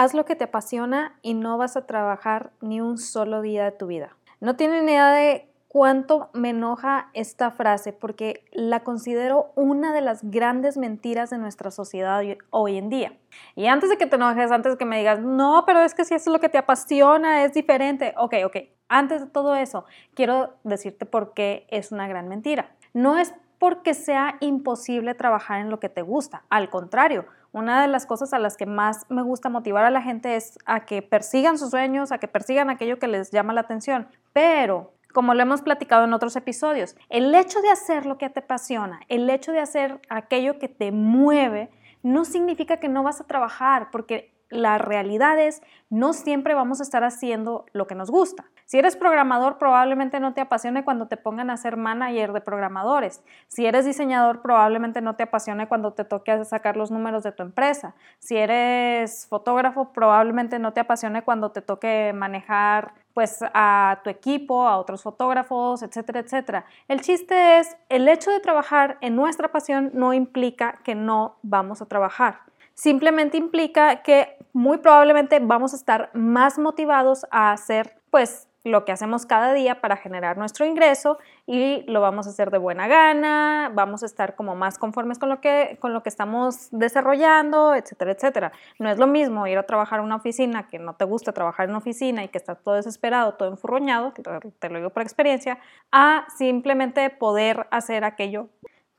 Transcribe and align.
haz 0.00 0.14
lo 0.14 0.24
que 0.24 0.34
te 0.34 0.44
apasiona 0.44 1.18
y 1.20 1.34
no 1.34 1.58
vas 1.58 1.76
a 1.76 1.84
trabajar 1.84 2.52
ni 2.62 2.80
un 2.80 2.96
solo 2.96 3.42
día 3.42 3.64
de 3.64 3.72
tu 3.72 3.86
vida. 3.86 4.16
No 4.40 4.56
tienen 4.56 4.88
idea 4.88 5.10
de 5.12 5.52
cuánto 5.68 6.30
me 6.32 6.50
enoja 6.50 7.10
esta 7.12 7.50
frase 7.50 7.92
porque 7.92 8.46
la 8.50 8.80
considero 8.80 9.52
una 9.56 9.92
de 9.92 10.00
las 10.00 10.22
grandes 10.22 10.78
mentiras 10.78 11.28
de 11.28 11.36
nuestra 11.36 11.70
sociedad 11.70 12.22
hoy 12.48 12.78
en 12.78 12.88
día. 12.88 13.12
Y 13.54 13.66
antes 13.66 13.90
de 13.90 13.98
que 13.98 14.06
te 14.06 14.16
enojes, 14.16 14.50
antes 14.50 14.72
de 14.72 14.78
que 14.78 14.86
me 14.86 14.96
digas, 14.96 15.20
no, 15.20 15.64
pero 15.66 15.82
es 15.82 15.92
que 15.92 16.06
si 16.06 16.14
eso 16.14 16.30
es 16.30 16.32
lo 16.32 16.40
que 16.40 16.48
te 16.48 16.56
apasiona, 16.56 17.44
es 17.44 17.52
diferente. 17.52 18.14
Ok, 18.16 18.36
ok. 18.46 18.56
Antes 18.88 19.20
de 19.20 19.26
todo 19.26 19.54
eso, 19.54 19.84
quiero 20.14 20.54
decirte 20.64 21.04
por 21.04 21.34
qué 21.34 21.66
es 21.68 21.92
una 21.92 22.08
gran 22.08 22.26
mentira. 22.26 22.74
No 22.94 23.18
es 23.18 23.34
porque 23.58 23.92
sea 23.92 24.38
imposible 24.40 25.14
trabajar 25.14 25.60
en 25.60 25.68
lo 25.68 25.78
que 25.78 25.90
te 25.90 26.00
gusta. 26.00 26.44
Al 26.48 26.70
contrario, 26.70 27.26
una 27.52 27.82
de 27.82 27.88
las 27.88 28.06
cosas 28.06 28.32
a 28.32 28.38
las 28.38 28.56
que 28.56 28.66
más 28.66 29.06
me 29.08 29.22
gusta 29.22 29.48
motivar 29.48 29.84
a 29.84 29.90
la 29.90 30.02
gente 30.02 30.36
es 30.36 30.58
a 30.66 30.84
que 30.86 31.02
persigan 31.02 31.58
sus 31.58 31.70
sueños, 31.70 32.12
a 32.12 32.18
que 32.18 32.28
persigan 32.28 32.70
aquello 32.70 32.98
que 32.98 33.08
les 33.08 33.30
llama 33.30 33.52
la 33.52 33.62
atención. 33.62 34.08
Pero 34.32 34.94
como 35.12 35.34
lo 35.34 35.42
hemos 35.42 35.62
platicado 35.62 36.04
en 36.04 36.12
otros 36.12 36.36
episodios, 36.36 36.96
el 37.08 37.34
hecho 37.34 37.60
de 37.60 37.70
hacer 37.70 38.06
lo 38.06 38.18
que 38.18 38.30
te 38.30 38.40
apasiona, 38.40 39.00
el 39.08 39.28
hecho 39.28 39.52
de 39.52 39.60
hacer 39.60 40.00
aquello 40.08 40.58
que 40.58 40.68
te 40.68 40.92
mueve, 40.92 41.70
no 42.02 42.24
significa 42.24 42.78
que 42.78 42.88
no 42.88 43.02
vas 43.02 43.20
a 43.20 43.26
trabajar, 43.26 43.90
porque 43.90 44.32
la 44.50 44.78
realidad 44.78 45.38
es, 45.38 45.62
no 45.88 46.12
siempre 46.12 46.54
vamos 46.54 46.80
a 46.80 46.82
estar 46.82 47.04
haciendo 47.04 47.64
lo 47.72 47.86
que 47.86 47.94
nos 47.94 48.10
gusta. 48.10 48.44
Si 48.66 48.78
eres 48.78 48.96
programador, 48.96 49.58
probablemente 49.58 50.20
no 50.20 50.32
te 50.32 50.40
apasione 50.40 50.84
cuando 50.84 51.08
te 51.08 51.16
pongan 51.16 51.50
a 51.50 51.56
ser 51.56 51.76
manager 51.76 52.32
de 52.32 52.40
programadores. 52.40 53.24
Si 53.48 53.66
eres 53.66 53.84
diseñador, 53.84 54.42
probablemente 54.42 55.00
no 55.00 55.16
te 55.16 55.24
apasione 55.24 55.66
cuando 55.66 55.92
te 55.92 56.04
toque 56.04 56.44
sacar 56.44 56.76
los 56.76 56.92
números 56.92 57.24
de 57.24 57.32
tu 57.32 57.42
empresa. 57.42 57.94
Si 58.20 58.36
eres 58.36 59.26
fotógrafo, 59.26 59.92
probablemente 59.92 60.60
no 60.60 60.72
te 60.72 60.80
apasione 60.80 61.22
cuando 61.22 61.50
te 61.50 61.62
toque 61.62 62.12
manejar 62.14 62.94
pues 63.12 63.40
a 63.42 64.00
tu 64.04 64.10
equipo, 64.10 64.68
a 64.68 64.78
otros 64.78 65.02
fotógrafos, 65.02 65.82
etcétera, 65.82 66.20
etcétera. 66.20 66.64
El 66.86 67.00
chiste 67.00 67.58
es, 67.58 67.76
el 67.88 68.08
hecho 68.08 68.30
de 68.30 68.38
trabajar 68.38 68.98
en 69.00 69.16
nuestra 69.16 69.50
pasión 69.50 69.90
no 69.94 70.14
implica 70.14 70.78
que 70.84 70.94
no 70.94 71.38
vamos 71.42 71.82
a 71.82 71.86
trabajar. 71.86 72.49
Simplemente 72.80 73.36
implica 73.36 74.00
que 74.02 74.38
muy 74.54 74.78
probablemente 74.78 75.38
vamos 75.38 75.74
a 75.74 75.76
estar 75.76 76.08
más 76.14 76.58
motivados 76.58 77.26
a 77.30 77.52
hacer 77.52 78.00
pues 78.10 78.48
lo 78.64 78.86
que 78.86 78.92
hacemos 78.92 79.26
cada 79.26 79.52
día 79.52 79.82
para 79.82 79.98
generar 79.98 80.38
nuestro 80.38 80.64
ingreso 80.64 81.18
y 81.46 81.82
lo 81.90 82.00
vamos 82.00 82.26
a 82.26 82.30
hacer 82.30 82.50
de 82.50 82.56
buena 82.56 82.88
gana, 82.88 83.70
vamos 83.74 84.02
a 84.02 84.06
estar 84.06 84.34
como 84.34 84.54
más 84.54 84.78
conformes 84.78 85.18
con 85.18 85.28
lo 85.28 85.42
que, 85.42 85.76
con 85.78 85.92
lo 85.92 86.02
que 86.02 86.08
estamos 86.08 86.68
desarrollando, 86.70 87.74
etcétera, 87.74 88.12
etcétera. 88.12 88.52
No 88.78 88.88
es 88.88 88.98
lo 88.98 89.06
mismo 89.06 89.46
ir 89.46 89.58
a 89.58 89.64
trabajar 89.64 89.98
en 89.98 90.06
una 90.06 90.16
oficina 90.16 90.66
que 90.70 90.78
no 90.78 90.94
te 90.94 91.04
gusta 91.04 91.32
trabajar 91.32 91.64
en 91.64 91.72
una 91.72 91.78
oficina 91.80 92.24
y 92.24 92.28
que 92.28 92.38
estás 92.38 92.62
todo 92.62 92.76
desesperado, 92.76 93.34
todo 93.34 93.50
enfurroñado, 93.50 94.14
te 94.58 94.70
lo 94.70 94.78
digo 94.78 94.88
por 94.88 95.02
experiencia, 95.02 95.58
a 95.92 96.26
simplemente 96.34 97.10
poder 97.10 97.66
hacer 97.70 98.04
aquello 98.04 98.48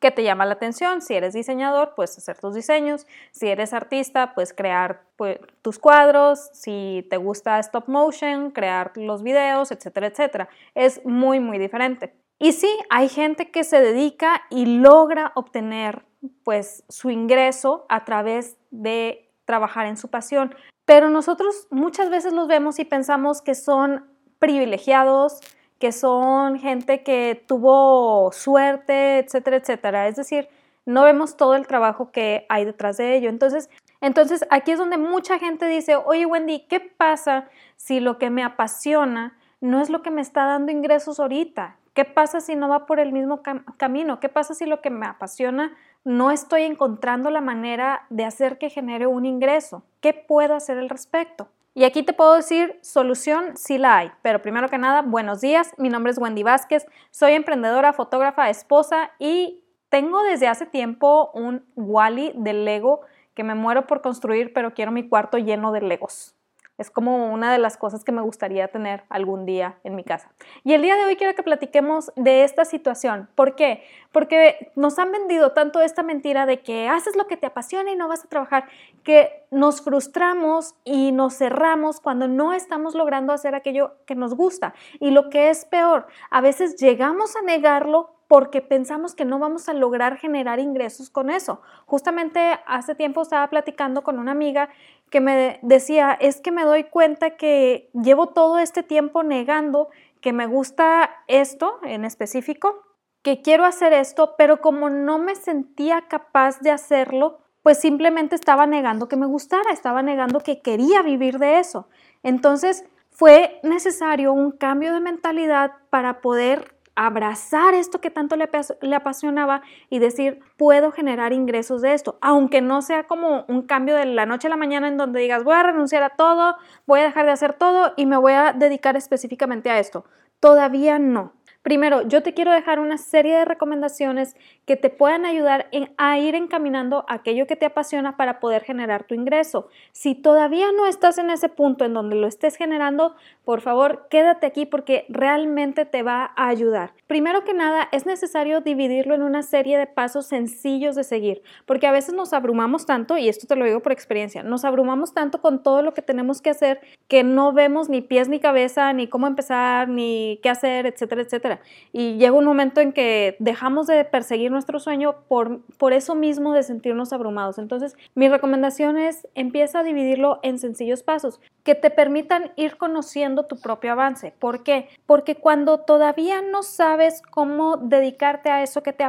que 0.01 0.11
te 0.11 0.23
llama 0.23 0.45
la 0.45 0.53
atención. 0.53 1.01
Si 1.01 1.13
eres 1.13 1.33
diseñador, 1.33 1.93
pues 1.95 2.17
hacer 2.17 2.37
tus 2.37 2.55
diseños. 2.55 3.07
Si 3.31 3.47
eres 3.47 3.71
artista, 3.71 4.33
pues 4.33 4.51
crear 4.51 5.03
pues, 5.15 5.37
tus 5.61 5.79
cuadros. 5.79 6.49
Si 6.53 7.07
te 7.09 7.17
gusta 7.17 7.59
stop 7.59 7.87
motion, 7.87 8.51
crear 8.51 8.91
los 8.95 9.23
videos, 9.23 9.71
etcétera, 9.71 10.07
etcétera. 10.07 10.49
Es 10.75 11.05
muy, 11.05 11.39
muy 11.39 11.59
diferente. 11.59 12.13
Y 12.39 12.53
sí, 12.53 12.69
hay 12.89 13.07
gente 13.07 13.51
que 13.51 13.63
se 13.63 13.79
dedica 13.79 14.41
y 14.49 14.65
logra 14.65 15.31
obtener 15.35 16.03
pues 16.43 16.83
su 16.89 17.11
ingreso 17.11 17.85
a 17.87 18.03
través 18.03 18.57
de 18.71 19.29
trabajar 19.45 19.85
en 19.85 19.97
su 19.97 20.09
pasión. 20.09 20.55
Pero 20.85 21.11
nosotros 21.11 21.67
muchas 21.69 22.09
veces 22.09 22.33
los 22.33 22.47
vemos 22.47 22.79
y 22.79 22.85
pensamos 22.85 23.43
que 23.43 23.53
son 23.53 24.07
privilegiados, 24.39 25.39
que 25.81 25.91
son 25.91 26.59
gente 26.59 27.01
que 27.03 27.43
tuvo 27.47 28.31
suerte, 28.31 29.17
etcétera, 29.17 29.57
etcétera. 29.57 30.07
Es 30.07 30.15
decir, 30.15 30.47
no 30.85 31.03
vemos 31.03 31.37
todo 31.37 31.55
el 31.55 31.65
trabajo 31.65 32.11
que 32.11 32.45
hay 32.49 32.65
detrás 32.65 32.97
de 32.97 33.17
ello. 33.17 33.29
Entonces, 33.29 33.69
entonces 33.99 34.45
aquí 34.51 34.71
es 34.71 34.77
donde 34.77 34.97
mucha 34.97 35.39
gente 35.39 35.65
dice, 35.65 35.95
oye 35.95 36.25
Wendy, 36.27 36.67
¿qué 36.69 36.79
pasa 36.79 37.49
si 37.77 37.99
lo 37.99 38.19
que 38.19 38.29
me 38.29 38.43
apasiona 38.43 39.35
no 39.59 39.81
es 39.81 39.89
lo 39.89 40.03
que 40.03 40.11
me 40.11 40.21
está 40.21 40.45
dando 40.45 40.71
ingresos 40.71 41.19
ahorita? 41.19 41.77
¿Qué 41.95 42.05
pasa 42.05 42.41
si 42.41 42.55
no 42.55 42.69
va 42.69 42.85
por 42.85 42.99
el 42.99 43.11
mismo 43.11 43.41
camino? 43.77 44.19
¿Qué 44.19 44.29
pasa 44.29 44.53
si 44.53 44.67
lo 44.67 44.81
que 44.81 44.91
me 44.91 45.07
apasiona 45.07 45.75
no 46.05 46.29
estoy 46.29 46.61
encontrando 46.61 47.31
la 47.31 47.41
manera 47.41 48.05
de 48.09 48.23
hacer 48.23 48.59
que 48.59 48.69
genere 48.69 49.07
un 49.07 49.25
ingreso? 49.25 49.83
¿Qué 49.99 50.13
puedo 50.13 50.53
hacer 50.53 50.77
al 50.77 50.89
respecto? 50.89 51.49
Y 51.73 51.85
aquí 51.85 52.03
te 52.03 52.11
puedo 52.11 52.35
decir, 52.35 52.77
solución 52.81 53.55
sí 53.55 53.77
la 53.77 53.97
hay. 53.97 54.11
Pero 54.21 54.41
primero 54.41 54.67
que 54.67 54.77
nada, 54.77 55.03
buenos 55.03 55.39
días. 55.39 55.71
Mi 55.77 55.87
nombre 55.87 56.11
es 56.11 56.17
Wendy 56.17 56.43
Vázquez. 56.43 56.85
Soy 57.11 57.33
emprendedora, 57.33 57.93
fotógrafa, 57.93 58.49
esposa 58.49 59.11
y 59.19 59.63
tengo 59.87 60.21
desde 60.23 60.47
hace 60.47 60.65
tiempo 60.65 61.31
un 61.33 61.65
Wally 61.75 62.33
de 62.35 62.53
Lego 62.53 63.01
que 63.33 63.43
me 63.43 63.55
muero 63.55 63.87
por 63.87 64.01
construir, 64.01 64.51
pero 64.53 64.73
quiero 64.73 64.91
mi 64.91 65.07
cuarto 65.07 65.37
lleno 65.37 65.71
de 65.71 65.81
Legos. 65.81 66.35
Es 66.81 66.89
como 66.89 67.31
una 67.31 67.51
de 67.51 67.59
las 67.59 67.77
cosas 67.77 68.03
que 68.03 68.11
me 68.11 68.21
gustaría 68.21 68.67
tener 68.69 69.03
algún 69.07 69.45
día 69.45 69.77
en 69.83 69.95
mi 69.95 70.03
casa. 70.03 70.31
Y 70.63 70.73
el 70.73 70.81
día 70.81 70.95
de 70.95 71.05
hoy 71.05 71.15
quiero 71.15 71.35
que 71.35 71.43
platiquemos 71.43 72.11
de 72.15 72.43
esta 72.43 72.65
situación. 72.65 73.29
¿Por 73.35 73.55
qué? 73.55 73.83
Porque 74.11 74.71
nos 74.75 74.97
han 74.97 75.11
vendido 75.11 75.51
tanto 75.51 75.79
esta 75.79 76.01
mentira 76.01 76.47
de 76.47 76.61
que 76.61 76.89
haces 76.89 77.15
lo 77.15 77.27
que 77.27 77.37
te 77.37 77.45
apasiona 77.45 77.91
y 77.91 77.95
no 77.95 78.07
vas 78.07 78.25
a 78.25 78.29
trabajar, 78.29 78.67
que 79.03 79.45
nos 79.51 79.81
frustramos 79.81 80.73
y 80.83 81.11
nos 81.11 81.37
cerramos 81.37 81.99
cuando 81.99 82.27
no 82.27 82.51
estamos 82.51 82.95
logrando 82.95 83.31
hacer 83.31 83.53
aquello 83.53 83.93
que 84.07 84.15
nos 84.15 84.33
gusta. 84.33 84.73
Y 84.99 85.11
lo 85.11 85.29
que 85.29 85.51
es 85.51 85.65
peor, 85.65 86.07
a 86.31 86.41
veces 86.41 86.77
llegamos 86.77 87.35
a 87.35 87.43
negarlo 87.43 88.15
porque 88.31 88.61
pensamos 88.61 89.13
que 89.13 89.25
no 89.25 89.39
vamos 89.39 89.67
a 89.67 89.73
lograr 89.73 90.15
generar 90.15 90.61
ingresos 90.61 91.09
con 91.09 91.29
eso. 91.29 91.59
Justamente 91.85 92.39
hace 92.65 92.95
tiempo 92.95 93.23
estaba 93.23 93.45
platicando 93.49 94.03
con 94.03 94.19
una 94.19 94.31
amiga 94.31 94.69
que 95.09 95.19
me 95.19 95.59
decía, 95.63 96.17
es 96.17 96.39
que 96.39 96.49
me 96.49 96.63
doy 96.63 96.85
cuenta 96.85 97.31
que 97.31 97.89
llevo 97.91 98.27
todo 98.27 98.57
este 98.57 98.83
tiempo 98.83 99.21
negando 99.21 99.89
que 100.21 100.31
me 100.31 100.45
gusta 100.45 101.09
esto 101.27 101.79
en 101.83 102.05
específico, 102.05 102.85
que 103.21 103.41
quiero 103.41 103.65
hacer 103.65 103.91
esto, 103.91 104.35
pero 104.37 104.61
como 104.61 104.89
no 104.89 105.17
me 105.17 105.35
sentía 105.35 106.03
capaz 106.07 106.61
de 106.61 106.71
hacerlo, 106.71 107.39
pues 107.63 107.79
simplemente 107.81 108.35
estaba 108.35 108.65
negando 108.65 109.09
que 109.09 109.17
me 109.17 109.25
gustara, 109.25 109.73
estaba 109.73 110.03
negando 110.03 110.39
que 110.39 110.61
quería 110.61 111.01
vivir 111.01 111.37
de 111.37 111.59
eso. 111.59 111.89
Entonces 112.23 112.85
fue 113.09 113.59
necesario 113.63 114.31
un 114.31 114.51
cambio 114.51 114.93
de 114.93 115.01
mentalidad 115.01 115.73
para 115.89 116.21
poder 116.21 116.79
abrazar 117.05 117.73
esto 117.73 117.99
que 117.99 118.11
tanto 118.11 118.35
le, 118.35 118.95
apasionaba 118.95 119.61
y 119.89 119.99
decir, 119.99 120.39
puedo 120.57 120.91
generar 120.91 121.33
ingresos 121.33 121.81
de 121.81 121.93
esto, 121.93 122.17
aunque 122.21 122.61
no 122.61 122.81
sea 122.81 123.03
como 123.03 123.45
un 123.47 123.63
cambio 123.63 123.95
de 123.95 124.05
la 124.05 124.25
noche 124.25 124.47
a 124.47 124.49
la 124.51 124.57
mañana 124.57 124.87
en 124.87 124.97
donde 124.97 125.19
digas, 125.19 125.43
voy 125.43 125.55
a 125.55 125.63
renunciar 125.63 126.03
a 126.03 126.11
todo, 126.11 126.55
voy 126.85 126.99
a 126.99 127.03
dejar 127.03 127.25
de 127.25 127.31
hacer 127.31 127.53
todo 127.53 127.93
y 127.97 128.05
me 128.05 128.17
voy 128.17 128.33
a 128.33 128.53
dedicar 128.53 128.95
específicamente 128.95 129.69
a 129.69 129.79
esto. 129.79 130.05
Todavía 130.39 130.99
no. 130.99 131.33
Primero, 131.63 132.01
yo 132.07 132.23
te 132.23 132.33
quiero 132.33 132.51
dejar 132.51 132.79
una 132.79 132.97
serie 132.97 133.37
de 133.37 133.45
recomendaciones 133.45 134.35
que 134.65 134.77
te 134.77 134.89
puedan 134.89 135.25
ayudar 135.25 135.69
a 135.97 136.17
ir 136.17 136.33
encaminando 136.33 137.05
aquello 137.07 137.45
que 137.45 137.55
te 137.55 137.67
apasiona 137.67 138.17
para 138.17 138.39
poder 138.39 138.63
generar 138.63 139.03
tu 139.03 139.13
ingreso. 139.13 139.67
Si 139.91 140.15
todavía 140.15 140.71
no 140.75 140.87
estás 140.87 141.19
en 141.19 141.29
ese 141.29 141.49
punto 141.49 141.85
en 141.85 141.93
donde 141.93 142.15
lo 142.15 142.25
estés 142.25 142.55
generando, 142.55 143.15
por 143.45 143.61
favor, 143.61 144.07
quédate 144.09 144.47
aquí 144.47 144.65
porque 144.65 145.05
realmente 145.07 145.85
te 145.85 146.01
va 146.01 146.31
a 146.35 146.47
ayudar. 146.47 146.93
Primero 147.05 147.43
que 147.43 147.53
nada, 147.53 147.87
es 147.91 148.07
necesario 148.07 148.61
dividirlo 148.61 149.13
en 149.13 149.21
una 149.21 149.43
serie 149.43 149.77
de 149.77 149.85
pasos 149.85 150.25
sencillos 150.25 150.95
de 150.95 151.03
seguir, 151.03 151.43
porque 151.67 151.85
a 151.85 151.91
veces 151.91 152.15
nos 152.15 152.33
abrumamos 152.33 152.87
tanto, 152.87 153.17
y 153.17 153.29
esto 153.29 153.45
te 153.45 153.55
lo 153.55 153.65
digo 153.65 153.81
por 153.81 153.91
experiencia, 153.91 154.41
nos 154.41 154.65
abrumamos 154.65 155.13
tanto 155.13 155.41
con 155.41 155.61
todo 155.61 155.83
lo 155.83 155.93
que 155.93 156.01
tenemos 156.01 156.41
que 156.41 156.49
hacer 156.49 156.81
que 157.07 157.23
no 157.23 157.53
vemos 157.53 157.87
ni 157.89 158.01
pies 158.01 158.29
ni 158.29 158.39
cabeza, 158.39 158.93
ni 158.93 159.07
cómo 159.07 159.27
empezar, 159.27 159.89
ni 159.89 160.39
qué 160.41 160.49
hacer, 160.49 160.87
etcétera, 160.87 161.21
etcétera. 161.21 161.50
Y 161.91 162.17
llega 162.17 162.33
un 162.33 162.45
momento 162.45 162.81
en 162.81 162.93
que 162.93 163.35
dejamos 163.39 163.87
de 163.87 164.03
perseguir 164.05 164.51
nuestro 164.51 164.79
sueño 164.79 165.15
por, 165.27 165.61
por 165.77 165.93
eso 165.93 166.15
mismo 166.15 166.53
de 166.53 166.63
sentirnos 166.63 167.13
abrumados. 167.13 167.57
Entonces, 167.57 167.95
mi 168.15 168.29
recomendación 168.29 168.97
es 168.97 169.27
empieza 169.35 169.79
a 169.79 169.83
dividirlo 169.83 170.39
en 170.43 170.59
sencillos 170.59 171.03
pasos 171.03 171.39
que 171.63 171.75
te 171.75 171.89
permitan 171.89 172.51
ir 172.55 172.77
conociendo 172.77 173.43
tu 173.43 173.59
propio 173.59 173.91
avance. 173.91 174.33
¿Por 174.39 174.63
qué? 174.63 174.89
Porque 175.05 175.35
cuando 175.35 175.79
todavía 175.79 176.41
no 176.41 176.63
sabes 176.63 177.21
cómo 177.21 177.77
dedicarte 177.77 178.49
a 178.49 178.63
eso 178.63 178.83
que 178.83 178.93
te, 178.93 179.05